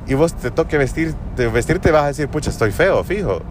y 0.07 0.13
vos 0.13 0.33
te 0.33 0.51
toque 0.51 0.77
vestir, 0.77 1.13
te 1.35 1.47
vestirte 1.47 1.91
vas 1.91 2.03
a 2.03 2.07
decir, 2.07 2.27
pucha, 2.29 2.49
estoy 2.49 2.71
feo, 2.71 3.03
fijo. 3.03 3.41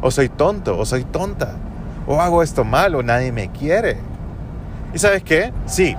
O 0.00 0.10
soy 0.10 0.28
tonto, 0.28 0.78
o 0.78 0.86
soy 0.86 1.04
tonta. 1.04 1.56
O 2.06 2.20
hago 2.20 2.42
esto 2.42 2.64
mal, 2.64 2.94
o 2.94 3.02
nadie 3.02 3.32
me 3.32 3.50
quiere. 3.50 3.98
¿Y 4.94 4.98
sabes 4.98 5.22
qué? 5.22 5.52
Sí. 5.66 5.96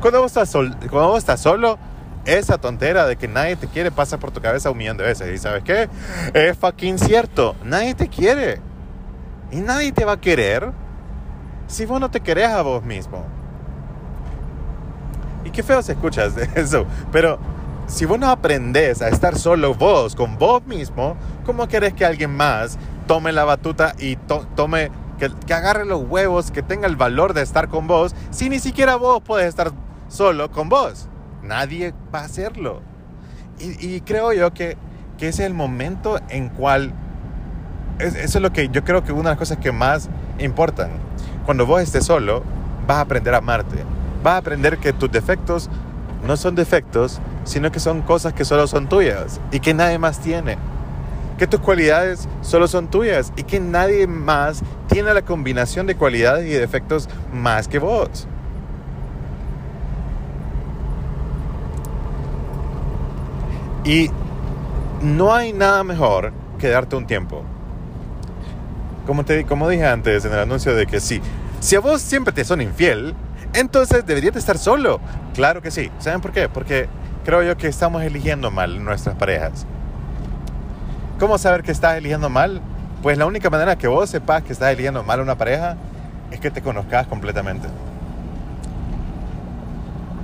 Cuando 0.00 0.20
vos 0.20 0.30
estás, 0.30 0.52
cuando 0.52 1.08
vos 1.08 1.18
estás 1.18 1.40
solo, 1.40 1.78
esa 2.24 2.58
tontera 2.58 3.06
de 3.06 3.16
que 3.16 3.28
nadie 3.28 3.56
te 3.56 3.66
quiere 3.66 3.90
pasa 3.90 4.18
por 4.18 4.30
tu 4.30 4.40
cabeza 4.40 4.70
un 4.70 4.78
millón 4.78 4.96
de 4.96 5.04
veces. 5.04 5.34
¿Y 5.34 5.38
sabes 5.38 5.62
qué? 5.64 5.88
Es 6.34 6.56
fucking 6.56 6.98
cierto. 6.98 7.56
Nadie 7.64 7.94
te 7.94 8.08
quiere. 8.08 8.60
Y 9.50 9.56
nadie 9.56 9.92
te 9.92 10.04
va 10.04 10.12
a 10.12 10.20
querer 10.20 10.72
si 11.66 11.86
vos 11.86 12.00
no 12.00 12.10
te 12.10 12.20
querés 12.20 12.48
a 12.48 12.62
vos 12.62 12.84
mismo. 12.84 13.24
Y 15.44 15.50
qué 15.50 15.62
feo 15.62 15.82
se 15.82 15.92
escuchas 15.92 16.34
de 16.36 16.48
eso. 16.54 16.86
Pero 17.10 17.38
si 17.86 18.04
vos 18.04 18.18
no 18.18 18.30
aprendes 18.30 19.02
a 19.02 19.08
estar 19.08 19.38
solo 19.38 19.74
vos, 19.74 20.14
con 20.14 20.38
vos 20.38 20.64
mismo, 20.64 21.16
¿cómo 21.44 21.68
querés 21.68 21.94
que 21.94 22.04
alguien 22.04 22.34
más 22.36 22.78
tome 23.06 23.32
la 23.32 23.44
batuta 23.44 23.94
y 23.98 24.16
to 24.16 24.46
tome, 24.54 24.90
que, 25.18 25.30
que, 25.46 25.54
agarre 25.54 25.84
los 25.84 26.02
huevos, 26.02 26.50
que 26.50 26.62
tenga 26.62 26.86
el 26.86 26.96
valor 26.96 27.34
de 27.34 27.42
estar 27.42 27.68
con 27.68 27.86
vos, 27.86 28.14
si 28.30 28.48
ni 28.48 28.60
siquiera 28.60 28.96
vos 28.96 29.20
puedes 29.22 29.48
estar 29.48 29.72
solo 30.08 30.50
con 30.50 30.68
vos? 30.68 31.08
Nadie 31.42 31.92
va 32.14 32.20
a 32.20 32.24
hacerlo. 32.24 32.80
Y, 33.58 34.00
creo 34.00 34.32
yo 34.32 34.52
que, 34.52 34.76
que 35.18 35.28
es 35.28 35.38
el 35.38 35.54
momento 35.54 36.18
en 36.30 36.48
cual, 36.48 36.92
es, 38.00 38.16
eso 38.16 38.38
es 38.38 38.42
lo 38.42 38.52
que 38.52 38.68
yo 38.70 38.82
creo 38.82 39.04
que 39.04 39.12
una 39.12 39.30
de 39.30 39.30
las 39.30 39.38
cosas 39.38 39.58
que 39.58 39.70
más 39.70 40.08
importan. 40.38 40.90
Cuando 41.44 41.66
vos 41.66 41.80
estés 41.80 42.04
solo, 42.04 42.42
vas 42.86 42.98
a 42.98 43.00
aprender 43.02 43.34
a 43.34 43.38
amarte. 43.38 43.76
Vas 44.22 44.34
a 44.34 44.36
aprender 44.38 44.78
que 44.78 44.92
tus 44.92 45.10
defectos 45.12 45.70
no 46.26 46.36
son 46.36 46.54
defectos, 46.54 47.20
sino 47.44 47.70
que 47.72 47.80
son 47.80 48.02
cosas 48.02 48.32
que 48.32 48.44
solo 48.44 48.66
son 48.66 48.88
tuyas 48.88 49.40
y 49.50 49.60
que 49.60 49.74
nadie 49.74 49.98
más 49.98 50.20
tiene. 50.20 50.56
Que 51.38 51.46
tus 51.46 51.60
cualidades 51.60 52.28
solo 52.40 52.68
son 52.68 52.88
tuyas 52.88 53.32
y 53.36 53.42
que 53.42 53.58
nadie 53.58 54.06
más 54.06 54.62
tiene 54.88 55.12
la 55.14 55.22
combinación 55.22 55.86
de 55.86 55.96
cualidades 55.96 56.46
y 56.46 56.52
defectos 56.52 57.08
más 57.32 57.66
que 57.66 57.78
vos. 57.78 58.28
Y 63.84 64.10
no 65.02 65.34
hay 65.34 65.52
nada 65.52 65.82
mejor 65.84 66.32
que 66.58 66.68
darte 66.68 66.96
un 66.96 67.06
tiempo. 67.06 67.42
Como, 69.06 69.24
te, 69.24 69.44
como 69.44 69.68
dije 69.68 69.86
antes 69.86 70.24
en 70.24 70.32
el 70.32 70.38
anuncio 70.38 70.74
de 70.76 70.86
que 70.86 71.00
sí, 71.00 71.20
si 71.60 71.74
a 71.74 71.80
vos 71.80 72.00
siempre 72.00 72.32
te 72.32 72.44
son 72.44 72.60
infiel, 72.60 73.14
entonces 73.54 74.06
deberías 74.06 74.34
de 74.34 74.40
estar 74.40 74.58
solo. 74.58 75.00
Claro 75.34 75.62
que 75.62 75.70
sí. 75.70 75.90
¿Saben 75.98 76.20
por 76.20 76.32
qué? 76.32 76.48
Porque 76.48 76.88
creo 77.24 77.42
yo 77.42 77.56
que 77.56 77.66
estamos 77.66 78.02
eligiendo 78.02 78.50
mal 78.50 78.84
nuestras 78.84 79.16
parejas. 79.16 79.66
¿Cómo 81.18 81.38
saber 81.38 81.62
que 81.62 81.72
estás 81.72 81.96
eligiendo 81.96 82.28
mal? 82.28 82.60
Pues 83.02 83.18
la 83.18 83.26
única 83.26 83.50
manera 83.50 83.76
que 83.76 83.88
vos 83.88 84.10
sepas 84.10 84.42
que 84.44 84.52
estás 84.52 84.72
eligiendo 84.72 85.02
mal 85.02 85.20
una 85.20 85.36
pareja 85.36 85.76
es 86.30 86.40
que 86.40 86.50
te 86.50 86.62
conozcas 86.62 87.06
completamente. 87.08 87.68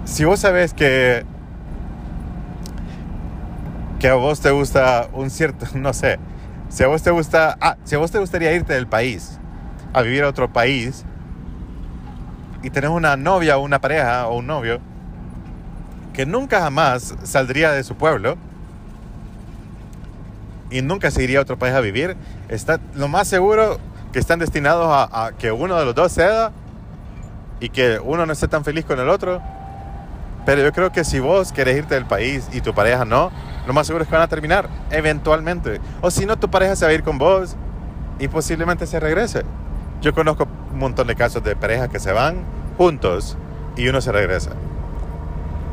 Si 0.04 0.24
vos 0.24 0.40
sabes 0.40 0.72
que 0.72 1.24
que 3.98 4.08
a 4.08 4.14
vos 4.14 4.40
te 4.40 4.50
gusta 4.50 5.08
un 5.12 5.30
cierto, 5.30 5.66
no 5.74 5.92
sé, 5.92 6.18
si 6.68 6.84
a 6.84 6.86
vos 6.86 7.02
te 7.02 7.10
gusta, 7.10 7.56
ah, 7.60 7.76
si 7.84 7.94
a 7.94 7.98
vos 7.98 8.10
te 8.10 8.18
gustaría 8.18 8.52
irte 8.52 8.74
del 8.74 8.86
país 8.86 9.38
a 9.92 10.02
vivir 10.02 10.22
a 10.24 10.28
otro 10.28 10.52
país 10.52 11.04
y 12.62 12.70
tenés 12.70 12.90
una 12.90 13.16
novia 13.16 13.56
o 13.58 13.62
una 13.62 13.80
pareja 13.80 14.28
o 14.28 14.38
un 14.38 14.46
novio 14.46 14.80
que 16.12 16.26
nunca 16.26 16.60
jamás 16.60 17.14
saldría 17.22 17.72
de 17.72 17.84
su 17.84 17.94
pueblo 17.94 18.36
y 20.70 20.82
nunca 20.82 21.10
se 21.10 21.22
iría 21.22 21.38
a 21.38 21.42
otro 21.42 21.58
país 21.58 21.74
a 21.74 21.80
vivir, 21.80 22.16
está 22.48 22.78
lo 22.94 23.08
más 23.08 23.28
seguro 23.28 23.78
que 24.12 24.18
están 24.18 24.38
destinados 24.38 24.86
a, 24.90 25.26
a 25.26 25.32
que 25.32 25.52
uno 25.52 25.78
de 25.78 25.84
los 25.84 25.94
dos 25.94 26.12
ceda 26.12 26.52
y 27.60 27.70
que 27.70 27.98
uno 27.98 28.26
no 28.26 28.32
esté 28.32 28.48
tan 28.48 28.64
feliz 28.64 28.84
con 28.84 28.98
el 29.00 29.08
otro. 29.08 29.42
Pero 30.48 30.62
yo 30.62 30.72
creo 30.72 30.90
que 30.90 31.04
si 31.04 31.20
vos 31.20 31.52
querés 31.52 31.76
irte 31.76 31.94
del 31.94 32.06
país 32.06 32.48
y 32.52 32.62
tu 32.62 32.72
pareja 32.72 33.04
no, 33.04 33.30
lo 33.66 33.74
más 33.74 33.86
seguro 33.86 34.04
es 34.04 34.08
que 34.08 34.14
van 34.14 34.24
a 34.24 34.28
terminar, 34.28 34.66
eventualmente. 34.90 35.78
O 36.00 36.10
si 36.10 36.24
no, 36.24 36.38
tu 36.38 36.48
pareja 36.48 36.74
se 36.74 36.86
va 36.86 36.90
a 36.90 36.94
ir 36.94 37.02
con 37.02 37.18
vos 37.18 37.54
y 38.18 38.28
posiblemente 38.28 38.86
se 38.86 38.98
regrese. 38.98 39.42
Yo 40.00 40.14
conozco 40.14 40.48
un 40.72 40.78
montón 40.78 41.06
de 41.06 41.16
casos 41.16 41.44
de 41.44 41.54
parejas 41.54 41.90
que 41.90 42.00
se 42.00 42.12
van 42.12 42.46
juntos 42.78 43.36
y 43.76 43.88
uno 43.88 44.00
se 44.00 44.10
regresa. 44.10 44.52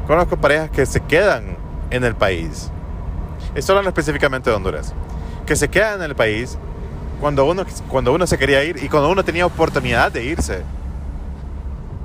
Conozco 0.08 0.36
parejas 0.36 0.70
que 0.72 0.86
se 0.86 1.00
quedan 1.00 1.55
en 1.89 2.03
el 2.03 2.15
país. 2.15 2.70
Esto 3.55 3.72
hablando 3.72 3.91
específicamente 3.91 4.50
de 4.50 4.58
Honduras. 4.58 4.94
Que 5.46 5.55
se 5.55 5.70
quedan 5.70 6.01
en 6.01 6.10
el 6.10 6.15
país 6.17 6.58
cuando 7.22 7.46
uno, 7.46 7.63
cuando 7.88 8.13
uno 8.13 8.27
se 8.27 8.38
quería 8.38 8.62
ir 8.65 8.84
y 8.84 8.89
cuando 8.89 9.10
uno 9.10 9.24
tenía 9.24 9.46
oportunidad 9.46 10.12
de 10.12 10.25
irse. 10.25 10.63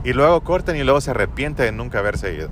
Y 0.05 0.13
luego 0.13 0.41
cortan 0.43 0.77
y 0.77 0.85
luego 0.85 1.01
se 1.01 1.11
arrepiente 1.11 1.63
de 1.63 1.73
nunca 1.73 1.99
haberse 1.99 2.35
ido. 2.35 2.49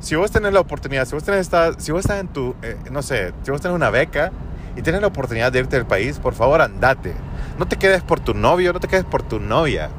Si 0.00 0.16
vos 0.16 0.30
tenés 0.30 0.52
la 0.52 0.60
oportunidad, 0.60 1.06
si 1.06 1.14
vos, 1.14 1.22
tenés 1.22 1.40
esta, 1.42 1.78
si 1.78 1.92
vos 1.92 2.00
estás 2.00 2.20
en 2.20 2.28
tu, 2.28 2.54
eh, 2.62 2.76
no 2.90 3.02
sé, 3.02 3.32
si 3.42 3.50
vos 3.50 3.60
tenés 3.60 3.74
una 3.74 3.88
beca 3.90 4.32
y 4.76 4.82
tienes 4.82 5.00
la 5.00 5.06
oportunidad 5.06 5.52
de 5.52 5.60
irte 5.60 5.76
del 5.76 5.86
país, 5.86 6.18
por 6.18 6.34
favor 6.34 6.60
andate. 6.60 7.14
No 7.58 7.66
te 7.66 7.76
quedes 7.76 8.02
por 8.02 8.18
tu 8.18 8.34
novio, 8.34 8.72
no 8.72 8.80
te 8.80 8.88
quedes 8.88 9.04
por 9.04 9.22
tu 9.22 9.38
novia. 9.38 9.90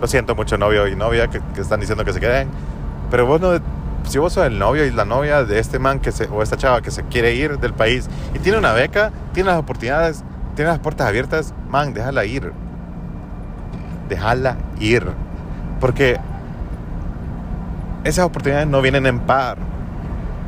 Lo 0.00 0.06
siento 0.06 0.34
mucho 0.34 0.56
novio 0.56 0.88
y 0.88 0.96
novia 0.96 1.28
que, 1.28 1.40
que 1.54 1.60
están 1.60 1.80
diciendo 1.80 2.04
que 2.04 2.14
se 2.14 2.20
queden. 2.20 2.48
Pero 3.10 3.26
vos 3.26 3.40
no, 3.40 3.60
si 4.08 4.18
vos 4.18 4.32
sos 4.32 4.46
el 4.46 4.58
novio 4.58 4.84
y 4.84 4.90
la 4.90 5.04
novia 5.04 5.44
de 5.44 5.58
este 5.58 5.78
man 5.78 6.00
que 6.00 6.12
se, 6.12 6.26
o 6.26 6.42
esta 6.42 6.56
chava 6.56 6.80
que 6.80 6.90
se 6.90 7.04
quiere 7.04 7.34
ir 7.34 7.58
del 7.58 7.74
país 7.74 8.08
y 8.34 8.38
tiene 8.38 8.58
una 8.58 8.72
beca, 8.72 9.12
tiene 9.32 9.50
las 9.50 9.58
oportunidades, 9.58 10.24
tiene 10.56 10.70
las 10.70 10.80
puertas 10.80 11.06
abiertas, 11.06 11.54
man, 11.68 11.94
déjala 11.94 12.24
ir. 12.24 12.52
Déjala 14.10 14.56
ir. 14.78 15.06
Porque 15.80 16.18
esas 18.04 18.26
oportunidades 18.26 18.68
no 18.68 18.82
vienen 18.82 19.06
en 19.06 19.20
par. 19.20 19.56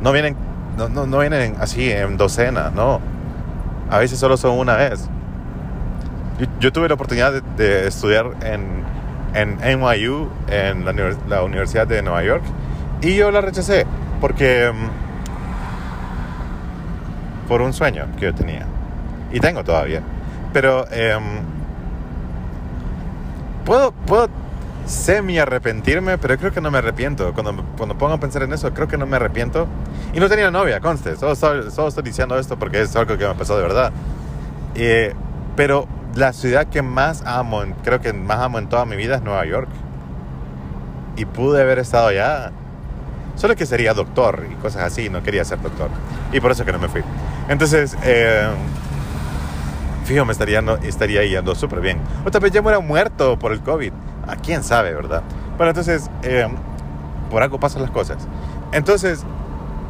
No 0.01 0.11
vienen, 0.11 0.35
no, 0.77 0.89
no, 0.89 1.07
no 1.07 1.19
vienen 1.19 1.55
así 1.59 1.89
en 1.89 2.17
docena, 2.17 2.71
no. 2.75 2.99
A 3.89 3.97
veces 3.97 4.19
solo 4.19 4.37
son 4.37 4.59
una 4.59 4.75
vez. 4.75 5.09
Yo, 6.59 6.73
tuve 6.73 6.87
la 6.87 6.95
oportunidad 6.95 7.41
de, 7.41 7.87
estudiar 7.87 8.31
en, 8.43 8.83
en 9.33 9.57
NYU, 9.79 10.29
en 10.49 10.83
la, 11.29 11.43
Universidad 11.43 11.87
de 11.87 12.01
Nueva 12.01 12.23
York, 12.23 12.43
y 13.01 13.15
yo 13.15 13.31
la 13.31 13.41
rechacé 13.41 13.85
porque 14.19 14.69
um, 14.69 14.89
por 17.47 17.61
un 17.61 17.71
sueño 17.71 18.07
que 18.17 18.25
yo 18.25 18.33
tenía 18.33 18.65
y 19.31 19.39
tengo 19.39 19.63
todavía. 19.63 20.01
Pero 20.53 20.85
um, 20.85 21.62
puedo, 23.65 23.91
puedo 23.91 24.29
semi 24.85 25.39
arrepentirme, 25.39 26.17
pero 26.17 26.37
creo 26.37 26.51
que 26.51 26.61
no 26.61 26.71
me 26.71 26.79
arrepiento. 26.79 27.33
Cuando, 27.33 27.63
cuando 27.77 27.97
pongo 27.97 28.13
a 28.13 28.19
pensar 28.19 28.43
en 28.43 28.53
eso, 28.53 28.73
creo 28.73 28.87
que 28.87 28.97
no 28.97 29.05
me 29.05 29.15
arrepiento. 29.15 29.67
Y 30.13 30.19
no 30.19 30.29
tenía 30.29 30.51
novia, 30.51 30.79
conste. 30.79 31.15
Solo, 31.15 31.35
solo, 31.35 31.71
solo 31.71 31.87
estoy 31.87 32.03
diciendo 32.03 32.37
esto 32.37 32.57
porque 32.57 32.81
es 32.81 32.95
algo 32.95 33.17
que 33.17 33.27
me 33.27 33.35
pasó 33.35 33.55
de 33.55 33.63
verdad. 33.63 33.91
Eh, 34.75 35.13
pero 35.55 35.87
la 36.15 36.33
ciudad 36.33 36.67
que 36.67 36.81
más 36.81 37.23
amo, 37.25 37.63
creo 37.83 38.01
que 38.01 38.13
más 38.13 38.39
amo 38.39 38.59
en 38.59 38.67
toda 38.67 38.85
mi 38.85 38.95
vida 38.95 39.15
es 39.15 39.21
Nueva 39.21 39.45
York. 39.45 39.69
Y 41.15 41.25
pude 41.25 41.61
haber 41.61 41.79
estado 41.79 42.07
allá. 42.07 42.51
Solo 43.35 43.55
que 43.55 43.65
sería 43.65 43.93
doctor 43.93 44.45
y 44.51 44.55
cosas 44.55 44.83
así, 44.83 45.09
no 45.09 45.23
quería 45.23 45.43
ser 45.43 45.61
doctor. 45.61 45.89
Y 46.31 46.39
por 46.39 46.51
eso 46.51 46.65
que 46.65 46.71
no 46.71 46.79
me 46.79 46.87
fui. 46.87 47.01
Entonces, 47.49 47.97
eh, 48.03 48.47
fijo, 50.03 50.25
me 50.25 50.31
estaría, 50.31 50.61
no, 50.61 50.75
estaría 50.75 51.23
yendo 51.23 51.55
súper 51.55 51.81
bien. 51.81 51.99
O 52.25 52.31
tal 52.31 52.41
vez 52.41 52.51
ya 52.51 52.61
me 52.61 52.67
hubiera 52.67 52.79
muerto 52.79 53.37
por 53.37 53.51
el 53.51 53.61
COVID. 53.61 53.91
A 54.27 54.35
quién 54.35 54.63
sabe, 54.63 54.93
¿verdad? 54.93 55.23
Bueno, 55.57 55.69
entonces, 55.71 56.09
eh, 56.23 56.47
por 57.29 57.43
algo 57.43 57.59
pasan 57.59 57.81
las 57.81 57.91
cosas. 57.91 58.27
Entonces, 58.71 59.23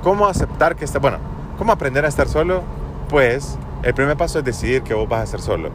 ¿cómo 0.01 0.27
aceptar 0.27 0.75
que 0.75 0.85
está, 0.85 0.99
bueno, 0.99 1.17
cómo 1.57 1.71
aprender 1.71 2.05
a 2.05 2.07
estar 2.07 2.27
solo? 2.27 2.63
Pues, 3.09 3.57
el 3.83 3.93
primer 3.93 4.17
paso 4.17 4.39
es 4.39 4.45
decidir 4.45 4.81
que 4.81 4.93
vos 4.93 5.07
vas 5.07 5.21
a 5.21 5.23
estar 5.23 5.41
solo 5.41 5.69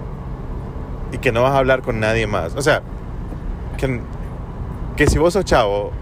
y 1.12 1.18
que 1.18 1.32
no 1.32 1.42
vas 1.42 1.52
a 1.52 1.58
hablar 1.58 1.82
con 1.82 2.00
nadie 2.00 2.26
más. 2.26 2.54
O 2.56 2.62
sea, 2.62 2.82
que, 3.76 4.00
que 4.96 5.06
si 5.06 5.18
vos 5.18 5.32
sos 5.32 5.44
chavo, 5.44 5.92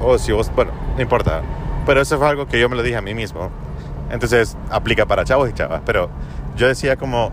o 0.00 0.18
si 0.18 0.32
vos, 0.32 0.50
bueno, 0.54 0.72
no 0.96 1.02
importa, 1.02 1.42
pero 1.86 2.00
eso 2.00 2.18
fue 2.18 2.28
algo 2.28 2.46
que 2.46 2.58
yo 2.58 2.68
me 2.68 2.76
lo 2.76 2.82
dije 2.82 2.96
a 2.96 3.02
mí 3.02 3.14
mismo. 3.14 3.50
Entonces, 4.10 4.56
aplica 4.70 5.06
para 5.06 5.24
chavos 5.24 5.48
y 5.50 5.52
chavas, 5.52 5.82
pero 5.84 6.08
yo 6.56 6.68
decía 6.68 6.96
como, 6.96 7.32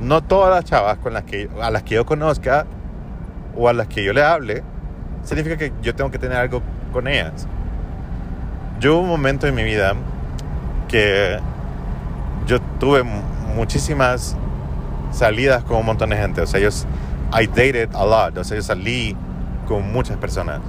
no 0.00 0.22
todas 0.22 0.54
las 0.54 0.64
chavas 0.64 0.98
con 0.98 1.12
las 1.12 1.24
que, 1.24 1.48
a 1.60 1.70
las 1.70 1.82
que 1.82 1.94
yo 1.94 2.06
conozca 2.06 2.66
o 3.56 3.68
a 3.68 3.72
las 3.72 3.86
que 3.88 4.04
yo 4.04 4.12
le 4.12 4.22
hable, 4.22 4.62
significa 5.22 5.56
que 5.56 5.72
yo 5.82 5.94
tengo 5.94 6.10
que 6.10 6.18
tener 6.18 6.36
algo 6.36 6.62
con 6.92 7.08
ellas. 7.08 7.46
Yo 8.80 8.94
hubo 8.94 9.02
un 9.02 9.08
momento 9.08 9.46
en 9.46 9.54
mi 9.54 9.64
vida 9.64 9.94
que 10.88 11.38
yo 12.46 12.60
tuve 12.78 13.02
muchísimas 13.54 14.36
salidas 15.12 15.64
con 15.64 15.78
un 15.78 15.86
montón 15.86 16.10
de 16.10 16.16
gente. 16.16 16.42
O 16.42 16.46
sea, 16.46 16.60
yo 16.60 16.68
I 17.32 17.46
dated 17.46 17.88
a 17.94 18.04
lot, 18.04 18.36
o 18.36 18.44
sea, 18.44 18.56
yo 18.56 18.62
salí 18.62 19.16
con 19.66 19.92
muchas 19.92 20.16
personas. 20.18 20.60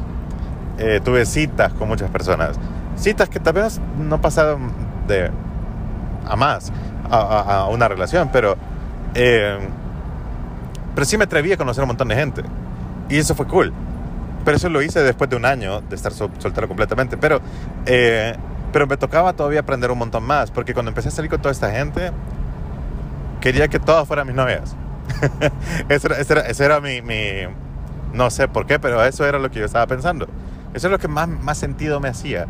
Eh, 0.79 1.01
tuve 1.03 1.25
citas 1.25 1.73
con 1.73 1.87
muchas 1.87 2.09
personas. 2.09 2.57
Citas 2.95 3.29
que 3.29 3.39
tal 3.39 3.53
vez 3.53 3.79
no 3.97 4.21
pasaron 4.21 4.71
de 5.07 5.31
a 6.25 6.35
más, 6.35 6.71
a, 7.09 7.61
a 7.61 7.67
una 7.67 7.87
relación, 7.87 8.29
pero, 8.31 8.57
eh, 9.17 9.59
pero 10.95 11.05
sí 11.05 11.17
me 11.17 11.25
atreví 11.25 11.51
a 11.51 11.57
conocer 11.57 11.81
a 11.81 11.85
un 11.85 11.89
montón 11.89 12.07
de 12.07 12.15
gente. 12.15 12.43
Y 13.09 13.17
eso 13.17 13.35
fue 13.35 13.47
cool. 13.47 13.73
Pero 14.45 14.57
eso 14.57 14.69
lo 14.69 14.81
hice 14.81 15.01
después 15.01 15.29
de 15.29 15.35
un 15.35 15.45
año 15.45 15.81
de 15.81 15.95
estar 15.95 16.13
sol- 16.13 16.31
soltero 16.39 16.67
completamente. 16.67 17.17
Pero, 17.17 17.41
eh, 17.85 18.35
pero 18.71 18.87
me 18.87 18.97
tocaba 18.97 19.33
todavía 19.33 19.59
aprender 19.61 19.91
un 19.91 19.99
montón 19.99 20.23
más, 20.23 20.51
porque 20.51 20.73
cuando 20.73 20.89
empecé 20.89 21.09
a 21.09 21.11
salir 21.11 21.29
con 21.29 21.41
toda 21.41 21.51
esta 21.51 21.71
gente, 21.71 22.11
quería 23.41 23.67
que 23.67 23.79
todas 23.79 24.07
fueran 24.07 24.27
mis 24.27 24.35
novias. 24.35 24.75
ese 25.89 26.07
era, 26.07 26.17
ese 26.19 26.33
era, 26.33 26.41
ese 26.43 26.65
era 26.65 26.81
mi, 26.81 27.01
mi, 27.01 27.15
No 28.13 28.29
sé 28.29 28.47
por 28.47 28.65
qué, 28.65 28.79
pero 28.79 29.03
eso 29.05 29.25
era 29.25 29.39
lo 29.39 29.51
que 29.51 29.59
yo 29.59 29.65
estaba 29.65 29.87
pensando. 29.87 30.27
Eso 30.73 30.87
es 30.87 30.91
lo 30.91 30.99
que 30.99 31.07
más, 31.07 31.27
más 31.27 31.57
sentido 31.57 31.99
me 31.99 32.09
hacía. 32.09 32.47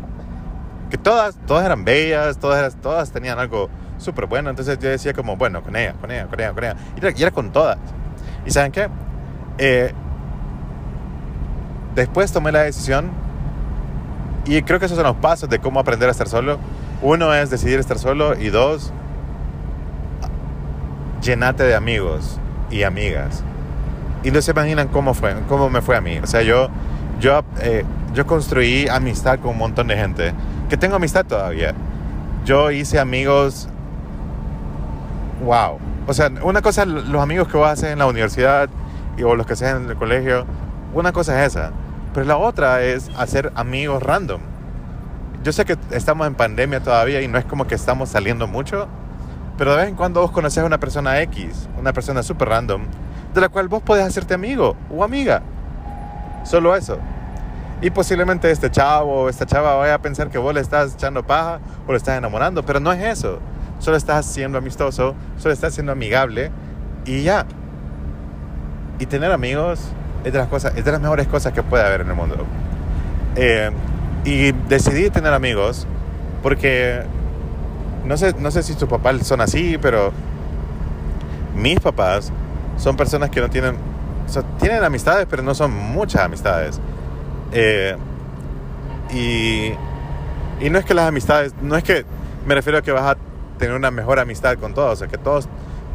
Que 0.90 0.98
todas, 0.98 1.36
todas 1.46 1.64
eran 1.66 1.84
bellas, 1.84 2.38
todas, 2.38 2.76
todas 2.76 3.12
tenían 3.12 3.38
algo 3.38 3.68
súper 3.98 4.26
bueno. 4.26 4.50
Entonces 4.50 4.78
yo 4.78 4.88
decía 4.88 5.12
como, 5.12 5.36
bueno, 5.36 5.62
con 5.62 5.76
ella, 5.76 5.94
con 6.00 6.10
ella, 6.10 6.26
con 6.26 6.40
ella, 6.40 6.52
con 6.52 6.64
ella. 6.64 6.76
Y 6.96 6.98
era, 6.98 7.18
y 7.18 7.22
era 7.22 7.30
con 7.30 7.50
todas. 7.52 7.78
¿Y 8.46 8.50
saben 8.50 8.72
qué? 8.72 8.88
Eh, 9.58 9.92
después 11.94 12.32
tomé 12.32 12.52
la 12.52 12.60
decisión 12.60 13.10
y 14.46 14.62
creo 14.62 14.78
que 14.78 14.86
esos 14.86 14.96
son 14.96 15.06
los 15.06 15.16
pasos 15.16 15.48
de 15.50 15.58
cómo 15.58 15.80
aprender 15.80 16.08
a 16.08 16.12
estar 16.12 16.28
solo. 16.28 16.58
Uno 17.02 17.34
es 17.34 17.50
decidir 17.50 17.78
estar 17.78 17.98
solo 17.98 18.38
y 18.38 18.48
dos, 18.48 18.92
llenate 21.20 21.64
de 21.64 21.74
amigos 21.74 22.40
y 22.70 22.82
amigas. 22.82 23.42
Y 24.24 24.30
no 24.30 24.40
se 24.40 24.52
imaginan 24.52 24.88
cómo 24.88 25.14
fue, 25.14 25.34
cómo 25.48 25.68
me 25.70 25.82
fue 25.82 25.96
a 25.96 26.00
mí. 26.00 26.18
O 26.18 26.26
sea, 26.26 26.42
yo, 26.42 26.68
yo, 27.20 27.44
eh, 27.60 27.84
yo 28.14 28.26
construí 28.26 28.88
amistad 28.88 29.38
con 29.38 29.50
un 29.52 29.58
montón 29.58 29.88
de 29.88 29.96
gente, 29.96 30.32
que 30.68 30.76
tengo 30.76 30.96
amistad 30.96 31.26
todavía. 31.26 31.74
Yo 32.44 32.70
hice 32.70 32.98
amigos, 32.98 33.68
wow. 35.44 35.78
O 36.06 36.14
sea, 36.14 36.30
una 36.42 36.62
cosa 36.62 36.84
los 36.84 37.22
amigos 37.22 37.48
que 37.48 37.56
vos 37.56 37.68
haces 37.68 37.92
en 37.92 37.98
la 37.98 38.06
universidad 38.06 38.68
y, 39.16 39.22
o 39.22 39.34
los 39.34 39.46
que 39.46 39.52
haces 39.54 39.74
en 39.74 39.90
el 39.90 39.96
colegio, 39.96 40.46
una 40.94 41.12
cosa 41.12 41.44
es 41.44 41.54
esa. 41.54 41.72
Pero 42.14 42.26
la 42.26 42.36
otra 42.36 42.82
es 42.82 43.10
hacer 43.16 43.52
amigos 43.54 44.02
random. 44.02 44.40
Yo 45.44 45.52
sé 45.52 45.64
que 45.64 45.76
estamos 45.90 46.26
en 46.26 46.34
pandemia 46.34 46.80
todavía 46.80 47.20
y 47.22 47.28
no 47.28 47.38
es 47.38 47.44
como 47.44 47.66
que 47.66 47.74
estamos 47.74 48.08
saliendo 48.08 48.46
mucho, 48.46 48.88
pero 49.56 49.72
de 49.72 49.78
vez 49.78 49.88
en 49.88 49.94
cuando 49.94 50.20
vos 50.20 50.30
conoces 50.30 50.62
a 50.62 50.66
una 50.66 50.78
persona 50.78 51.20
X, 51.22 51.68
una 51.78 51.92
persona 51.92 52.22
súper 52.22 52.48
random, 52.48 52.82
de 53.34 53.40
la 53.40 53.48
cual 53.48 53.68
vos 53.68 53.82
podés 53.82 54.04
hacerte 54.04 54.34
amigo 54.34 54.76
o 54.90 55.04
amiga. 55.04 55.42
Solo 56.44 56.74
eso. 56.74 56.98
Y 57.80 57.90
posiblemente 57.90 58.50
este 58.50 58.70
chavo 58.70 59.22
o 59.22 59.28
esta 59.28 59.46
chava 59.46 59.74
vaya 59.76 59.94
a 59.94 59.98
pensar 59.98 60.30
que 60.30 60.38
vos 60.38 60.52
le 60.52 60.60
estás 60.60 60.94
echando 60.94 61.24
paja 61.24 61.60
o 61.86 61.92
le 61.92 61.98
estás 61.98 62.18
enamorando, 62.18 62.64
pero 62.64 62.80
no 62.80 62.92
es 62.92 63.00
eso. 63.02 63.38
Solo 63.78 63.96
estás 63.96 64.26
siendo 64.26 64.58
amistoso, 64.58 65.14
solo 65.38 65.54
estás 65.54 65.74
siendo 65.74 65.92
amigable 65.92 66.50
y 67.04 67.22
ya. 67.22 67.46
Y 68.98 69.06
tener 69.06 69.30
amigos 69.30 69.80
es 70.24 70.32
de 70.32 70.38
las, 70.38 70.48
cosas, 70.48 70.72
es 70.76 70.84
de 70.84 70.92
las 70.92 71.00
mejores 71.00 71.28
cosas 71.28 71.52
que 71.52 71.62
puede 71.62 71.84
haber 71.84 72.00
en 72.00 72.08
el 72.08 72.14
mundo. 72.14 72.44
Eh, 73.36 73.70
y 74.24 74.52
decidí 74.68 75.10
tener 75.10 75.32
amigos 75.32 75.86
porque 76.42 77.02
no 78.04 78.16
sé, 78.16 78.34
no 78.38 78.50
sé 78.50 78.62
si 78.62 78.74
tus 78.74 78.88
papás 78.88 79.26
son 79.26 79.40
así, 79.40 79.78
pero 79.80 80.12
mis 81.54 81.78
papás 81.78 82.32
son 82.76 82.96
personas 82.96 83.30
que 83.30 83.40
no 83.40 83.50
tienen, 83.50 83.76
tienen 84.60 84.82
amistades, 84.82 85.26
pero 85.28 85.42
no 85.42 85.54
son 85.54 85.72
muchas 85.72 86.22
amistades. 86.22 86.80
Eh, 87.52 87.96
y, 89.10 89.72
y 90.64 90.70
no 90.70 90.78
es 90.78 90.84
que 90.84 90.94
las 90.94 91.08
amistades, 91.08 91.54
no 91.62 91.76
es 91.76 91.84
que 91.84 92.04
me 92.46 92.54
refiero 92.54 92.78
a 92.78 92.82
que 92.82 92.92
vas 92.92 93.02
a 93.02 93.16
tener 93.58 93.74
una 93.74 93.90
mejor 93.90 94.18
amistad 94.18 94.56
con 94.58 94.74
todos, 94.74 94.92
o 94.92 94.96
sea, 94.96 95.08
que 95.08 95.18
todos, 95.18 95.48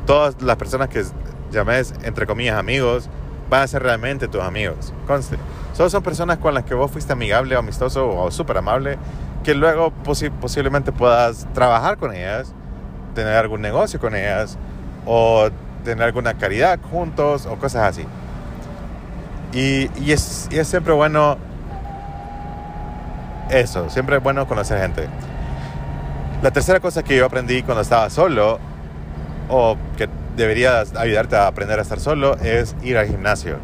todas 0.06 0.42
las 0.42 0.58
personas 0.58 0.90
que 0.90 1.04
llames, 1.52 1.94
entre 2.04 2.26
comillas, 2.26 2.58
amigos, 2.58 3.10
van 3.50 3.64
a 3.64 3.68
ser 3.68 3.84
realmente 3.84 4.28
tus 4.28 4.42
amigos. 4.42 4.94
Conste. 5.08 5.38
Solo 5.74 5.90
son 5.90 6.04
personas 6.04 6.38
con 6.38 6.54
las 6.54 6.64
que 6.64 6.76
vos 6.76 6.92
fuiste 6.92 7.14
amigable 7.14 7.56
amistoso 7.56 8.10
o 8.10 8.30
súper 8.32 8.58
amable, 8.58 8.98
que 9.44 9.56
luego 9.56 9.92
posi 9.92 10.30
posiblemente 10.30 10.92
puedas 10.92 11.48
trabajar 11.54 11.98
con 11.98 12.14
ellas, 12.14 12.54
tener 13.16 13.36
algún 13.36 13.62
negocio 13.62 14.00
con 14.00 14.16
ellas, 14.16 14.58
o 15.06 15.50
tener 15.84 16.04
alguna 16.04 16.36
caridad 16.36 16.80
juntos, 16.92 17.46
o 17.46 17.56
cosas 17.58 17.90
así. 17.90 18.06
Y, 19.54 19.90
y, 20.02 20.12
es, 20.12 20.48
y 20.52 20.58
es 20.58 20.68
siempre 20.68 20.94
bueno 20.94 21.38
eso, 23.50 23.90
siempre 23.90 24.18
es 24.18 24.24
bueno 24.24 24.48
conocer 24.48 24.80
gente. 24.80 25.08
La 26.44 26.52
tercera 26.52 26.82
cosa 26.82 27.04
que 27.04 27.16
yo 27.16 27.26
aprendí 27.26 27.64
cuando 27.64 27.84
estaba 27.84 28.10
solo, 28.10 28.60
o 29.48 29.78
que 29.96 30.10
debería 30.36 30.84
ayudarte 30.98 31.38
a 31.38 31.48
aprender 31.48 31.80
a 31.80 31.84
estar 31.84 32.02
solo, 32.02 32.36
es 32.36 32.76
ir 32.84 32.98
al 32.98 33.08
gimnasio. 33.08 33.60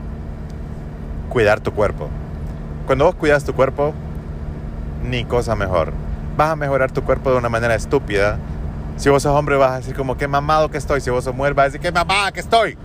Cuidar 1.27 1.59
tu 1.59 1.73
cuerpo. 1.73 2.07
Cuando 2.87 3.03
vos 3.03 3.15
cuidas 3.15 3.43
tu 3.43 3.53
cuerpo, 3.53 3.93
ni 5.03 5.25
cosa 5.25 5.57
mejor. 5.57 5.91
Vas 6.37 6.51
a 6.51 6.55
mejorar 6.55 6.89
tu 6.89 7.03
cuerpo 7.03 7.31
de 7.31 7.37
una 7.37 7.49
manera 7.49 7.75
estúpida. 7.75 8.37
Si 8.95 9.09
vos 9.09 9.23
sos 9.23 9.37
hombre 9.37 9.57
vas 9.57 9.71
a 9.71 9.77
decir 9.79 9.93
como 9.93 10.15
qué 10.15 10.29
mamado 10.29 10.71
que 10.71 10.77
estoy. 10.77 11.01
Si 11.01 11.09
vos 11.09 11.25
sos 11.25 11.35
mujer 11.35 11.53
vas 11.53 11.63
a 11.63 11.65
decir 11.65 11.81
qué 11.81 11.91
mamada 11.91 12.31
que 12.31 12.39
estoy. 12.39 12.77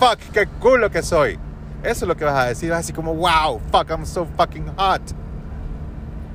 Fuck, 0.00 0.18
qué 0.32 0.48
culo 0.58 0.90
que 0.90 1.04
soy. 1.04 1.38
Eso 1.84 2.04
es 2.06 2.08
lo 2.08 2.16
que 2.16 2.24
vas 2.24 2.34
a 2.34 2.46
decir. 2.46 2.70
Vas 2.70 2.78
a 2.78 2.80
decir 2.80 2.96
como 2.96 3.14
wow, 3.14 3.60
fuck, 3.70 3.88
I'm 3.88 4.04
so 4.04 4.26
fucking 4.36 4.66
hot. 4.76 5.02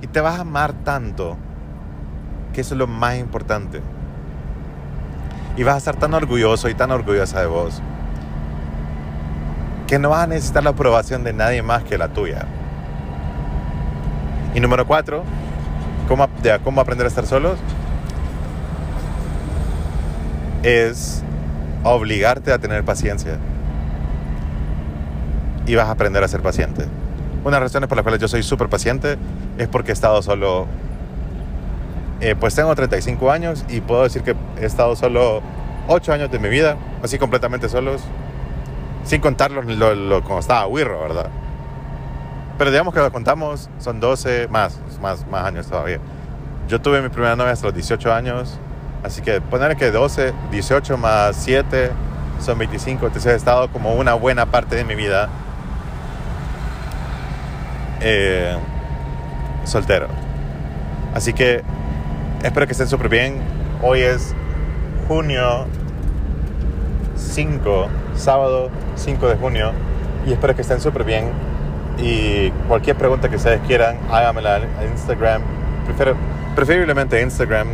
Y 0.02 0.08
te 0.08 0.22
vas 0.22 0.38
a 0.38 0.42
amar 0.44 0.72
tanto 0.86 1.38
que 2.54 2.62
eso 2.62 2.76
es 2.76 2.78
lo 2.78 2.88
más 2.88 3.18
importante. 3.18 3.82
Y 5.58 5.64
vas 5.64 5.76
a 5.76 5.78
estar 5.80 5.96
tan 5.98 6.14
orgulloso 6.14 6.70
y 6.70 6.74
tan 6.74 6.92
orgullosa 6.92 7.42
de 7.42 7.48
vos 7.48 7.82
que 9.88 10.00
no 10.00 10.10
vas 10.10 10.24
a 10.24 10.28
necesitar 10.28 10.64
la 10.64 10.72
aprobación 10.72 11.24
de 11.24 11.34
nadie 11.34 11.62
más 11.62 11.84
que 11.84 11.98
la 11.98 12.08
tuya. 12.08 12.46
Y 14.56 14.60
número 14.60 14.88
cuatro, 14.88 15.24
¿cómo, 16.08 16.28
cómo 16.64 16.82
aprender 16.82 17.06
a 17.06 17.10
estar 17.10 17.26
solos? 17.26 17.60
Es 20.64 21.24
obligarte 21.84 22.52
a 22.52 22.60
tener 22.60 22.84
paciencia. 22.84 23.38
Y 25.66 25.76
vas 25.76 25.88
a 25.88 25.92
aprender 25.92 26.24
a 26.24 26.28
ser 26.28 26.42
paciente. 26.42 26.86
Una 27.44 27.58
de 27.58 27.62
las 27.62 27.72
razones 27.72 27.88
por 27.88 27.98
las 27.98 28.04
cuales 28.04 28.20
yo 28.22 28.28
soy 28.28 28.42
súper 28.42 28.70
paciente 28.70 29.18
es 29.58 29.68
porque 29.68 29.92
he 29.92 29.94
estado 29.94 30.22
solo. 30.22 30.66
Eh, 32.24 32.38
pues 32.40 32.56
tengo 32.56 32.74
35 32.74 33.32
años 33.32 33.66
y 33.68 33.82
puedo 33.82 34.04
decir 34.04 34.22
que 34.22 34.34
he 34.58 34.66
estado 34.66 34.96
solo 34.96 35.42
8 35.90 36.14
años 36.14 36.32
de 36.32 36.40
mi 36.40 36.48
vida, 36.48 36.78
así 37.04 37.20
completamente 37.20 37.68
solos, 37.68 38.02
sin 39.04 39.20
contar 39.20 39.52
lo, 39.52 39.62
lo, 39.62 39.94
lo 39.94 40.40
estaba 40.40 40.66
Wirro, 40.66 41.02
¿verdad? 41.02 41.28
Pero 42.58 42.72
digamos 42.72 42.94
que 42.94 43.02
lo 43.02 43.12
contamos, 43.12 43.70
son 43.78 44.00
12 44.00 44.48
más, 44.48 44.80
más, 45.02 45.28
más 45.28 45.46
años 45.46 45.68
todavía. 45.68 46.00
Yo 46.70 46.80
tuve 46.80 47.02
mi 47.02 47.10
primera 47.10 47.36
novia 47.36 47.52
hasta 47.52 47.66
los 47.66 47.76
18 47.76 48.14
años, 48.14 48.58
así 49.04 49.22
que 49.22 49.42
poner 49.42 49.76
que 49.76 49.92
12, 49.92 50.34
18 50.50 50.98
más 50.98 51.36
7 51.36 51.92
son 52.40 52.58
25, 52.58 53.06
entonces 53.06 53.34
he 53.34 53.36
estado 53.36 53.70
como 53.70 53.96
una 53.96 54.14
buena 54.14 54.46
parte 54.46 54.78
de 54.78 54.86
mi 54.86 54.96
vida 54.96 55.28
eh, 58.00 58.56
soltero. 59.66 60.08
Así 61.14 61.34
que 61.34 61.66
espero 62.44 62.66
que 62.68 62.74
estén 62.74 62.88
súper 62.88 63.10
bien. 63.10 63.42
Hoy 63.82 64.02
es 64.02 64.36
junio 65.08 65.66
5, 67.16 67.88
sábado 68.16 68.70
5 68.96 69.28
de 69.28 69.36
junio, 69.36 69.72
y 70.28 70.34
espero 70.34 70.56
que 70.56 70.62
estén 70.62 70.82
súper 70.82 71.04
bien. 71.04 71.32
Y 71.98 72.50
cualquier 72.68 72.98
pregunta 72.98 73.30
que 73.30 73.38
ustedes 73.38 73.62
quieran, 73.68 73.98
háganmela 74.12 74.58
en 74.58 74.92
Instagram, 74.92 75.42
Prefiero, 75.86 76.16
preferiblemente 76.56 77.22
Instagram, 77.22 77.68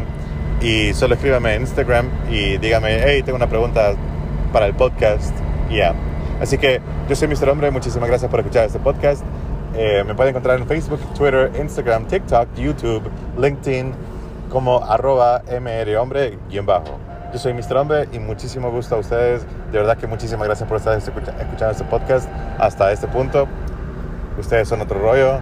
y 0.62 0.94
solo 0.94 1.16
escríbame 1.16 1.56
en 1.56 1.62
Instagram 1.62 2.08
y 2.30 2.58
dígame, 2.58 3.02
hey, 3.04 3.24
tengo 3.24 3.38
una 3.38 3.48
pregunta 3.48 3.94
para 4.52 4.66
el 4.66 4.74
podcast, 4.74 5.34
ya. 5.70 5.94
Así 6.42 6.58
que 6.58 6.82
yo 7.08 7.16
soy 7.16 7.28
Mr. 7.28 7.50
Hombre, 7.50 7.72
muchísimas 7.72 8.10
gracias 8.10 8.30
por 8.30 8.40
escuchar 8.40 8.66
este 8.66 8.80
podcast. 8.80 9.24
Eh, 9.76 10.04
me 10.06 10.16
pueden 10.16 10.32
encontrar 10.32 10.60
en 10.60 10.68
Facebook, 10.68 11.00
Twitter, 11.16 11.52
Instagram, 11.60 12.06
TikTok, 12.06 12.48
YouTube, 12.56 13.04
LinkedIn, 13.38 13.94
como 14.50 14.84
arroba 14.84 15.42
mrhombre 15.62 16.38
guion 16.50 16.66
bajo. 16.66 16.98
Yo 17.32 17.38
soy 17.38 17.54
Mr. 17.54 17.78
Hombre 17.78 18.10
y 18.12 18.20
muchísimo 18.20 18.72
gusto 18.72 18.96
a 18.96 18.98
ustedes. 18.98 19.46
De 19.72 19.78
verdad 19.78 19.98
que 19.98 20.08
muchísimas 20.08 20.48
gracias 20.48 20.68
por 20.68 20.78
estar 20.78 20.98
escucha 20.98 21.32
escuchando 21.40 21.72
este 21.72 21.84
podcast 21.84 22.28
hasta 22.58 22.92
este 22.92 23.08
punto. 23.08 23.48
Ustedes 24.40 24.68
son 24.68 24.82
otro 24.82 25.00
rollo 25.00 25.40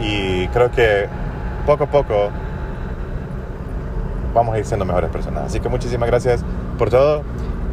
y 0.00 0.48
creo 0.48 0.70
que 0.72 1.06
poco 1.66 1.84
a 1.84 1.86
poco 1.86 2.30
vamos 4.34 4.54
a 4.54 4.58
ir 4.58 4.64
siendo 4.64 4.84
mejores 4.84 5.10
personas. 5.10 5.44
Así 5.44 5.60
que 5.60 5.68
muchísimas 5.68 6.08
gracias 6.08 6.44
por 6.78 6.90
todo. 6.90 7.22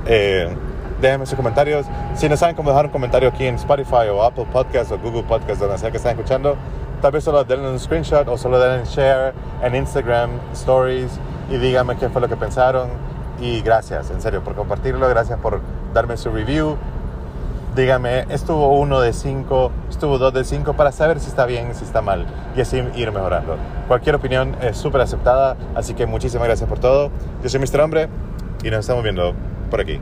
Eh, 0.05 0.55
déjenme 1.01 1.25
sus 1.25 1.35
comentarios. 1.35 1.87
Si 2.15 2.29
no 2.29 2.37
saben 2.37 2.55
cómo 2.55 2.69
dejar 2.69 2.85
un 2.85 2.91
comentario 2.91 3.29
aquí 3.29 3.45
en 3.45 3.55
Spotify 3.55 4.07
o 4.11 4.23
Apple 4.23 4.45
Podcast 4.51 4.91
o 4.91 4.99
Google 4.99 5.23
Podcast, 5.23 5.59
donde 5.59 5.77
sea 5.79 5.89
que 5.89 5.97
estén 5.97 6.11
escuchando, 6.11 6.55
tal 7.01 7.11
vez 7.11 7.23
solo 7.23 7.43
denle 7.43 7.69
un 7.69 7.79
screenshot 7.79 8.27
o 8.27 8.37
solo 8.37 8.59
denle 8.59 8.85
share 8.85 9.33
en 9.61 9.75
Instagram 9.75 10.31
Stories 10.53 11.11
y 11.49 11.57
díganme 11.57 11.95
qué 11.97 12.09
fue 12.09 12.21
lo 12.21 12.27
que 12.27 12.35
pensaron. 12.35 12.89
Y 13.39 13.61
gracias, 13.61 14.09
en 14.09 14.21
serio, 14.21 14.43
por 14.43 14.55
compartirlo. 14.55 15.07
Gracias 15.07 15.39
por 15.39 15.61
darme 15.93 16.17
su 16.17 16.31
review. 16.31 16.75
Dígame, 17.75 18.25
estuvo 18.29 18.75
uno 18.79 19.01
de 19.01 19.13
cinco, 19.13 19.71
estuvo 19.87 20.17
dos 20.17 20.33
de 20.33 20.43
cinco 20.43 20.73
para 20.73 20.91
saber 20.91 21.19
si 21.19 21.29
está 21.29 21.45
bien, 21.45 21.75
si 21.75 21.83
está 21.83 22.01
mal 22.01 22.25
y 22.55 22.61
así 22.61 22.83
ir 22.95 23.11
mejorando. 23.11 23.55
Cualquier 23.87 24.15
opinión 24.15 24.55
es 24.61 24.77
súper 24.77 25.01
aceptada, 25.01 25.55
así 25.75 25.93
que 25.93 26.07
muchísimas 26.07 26.47
gracias 26.47 26.67
por 26.67 26.79
todo. 26.79 27.11
Yo 27.43 27.49
soy 27.49 27.59
Mr. 27.59 27.81
Hombre 27.81 28.09
y 28.63 28.71
nos 28.71 28.79
estamos 28.79 29.03
viendo 29.03 29.33
por 29.69 29.81
aquí. 29.81 30.01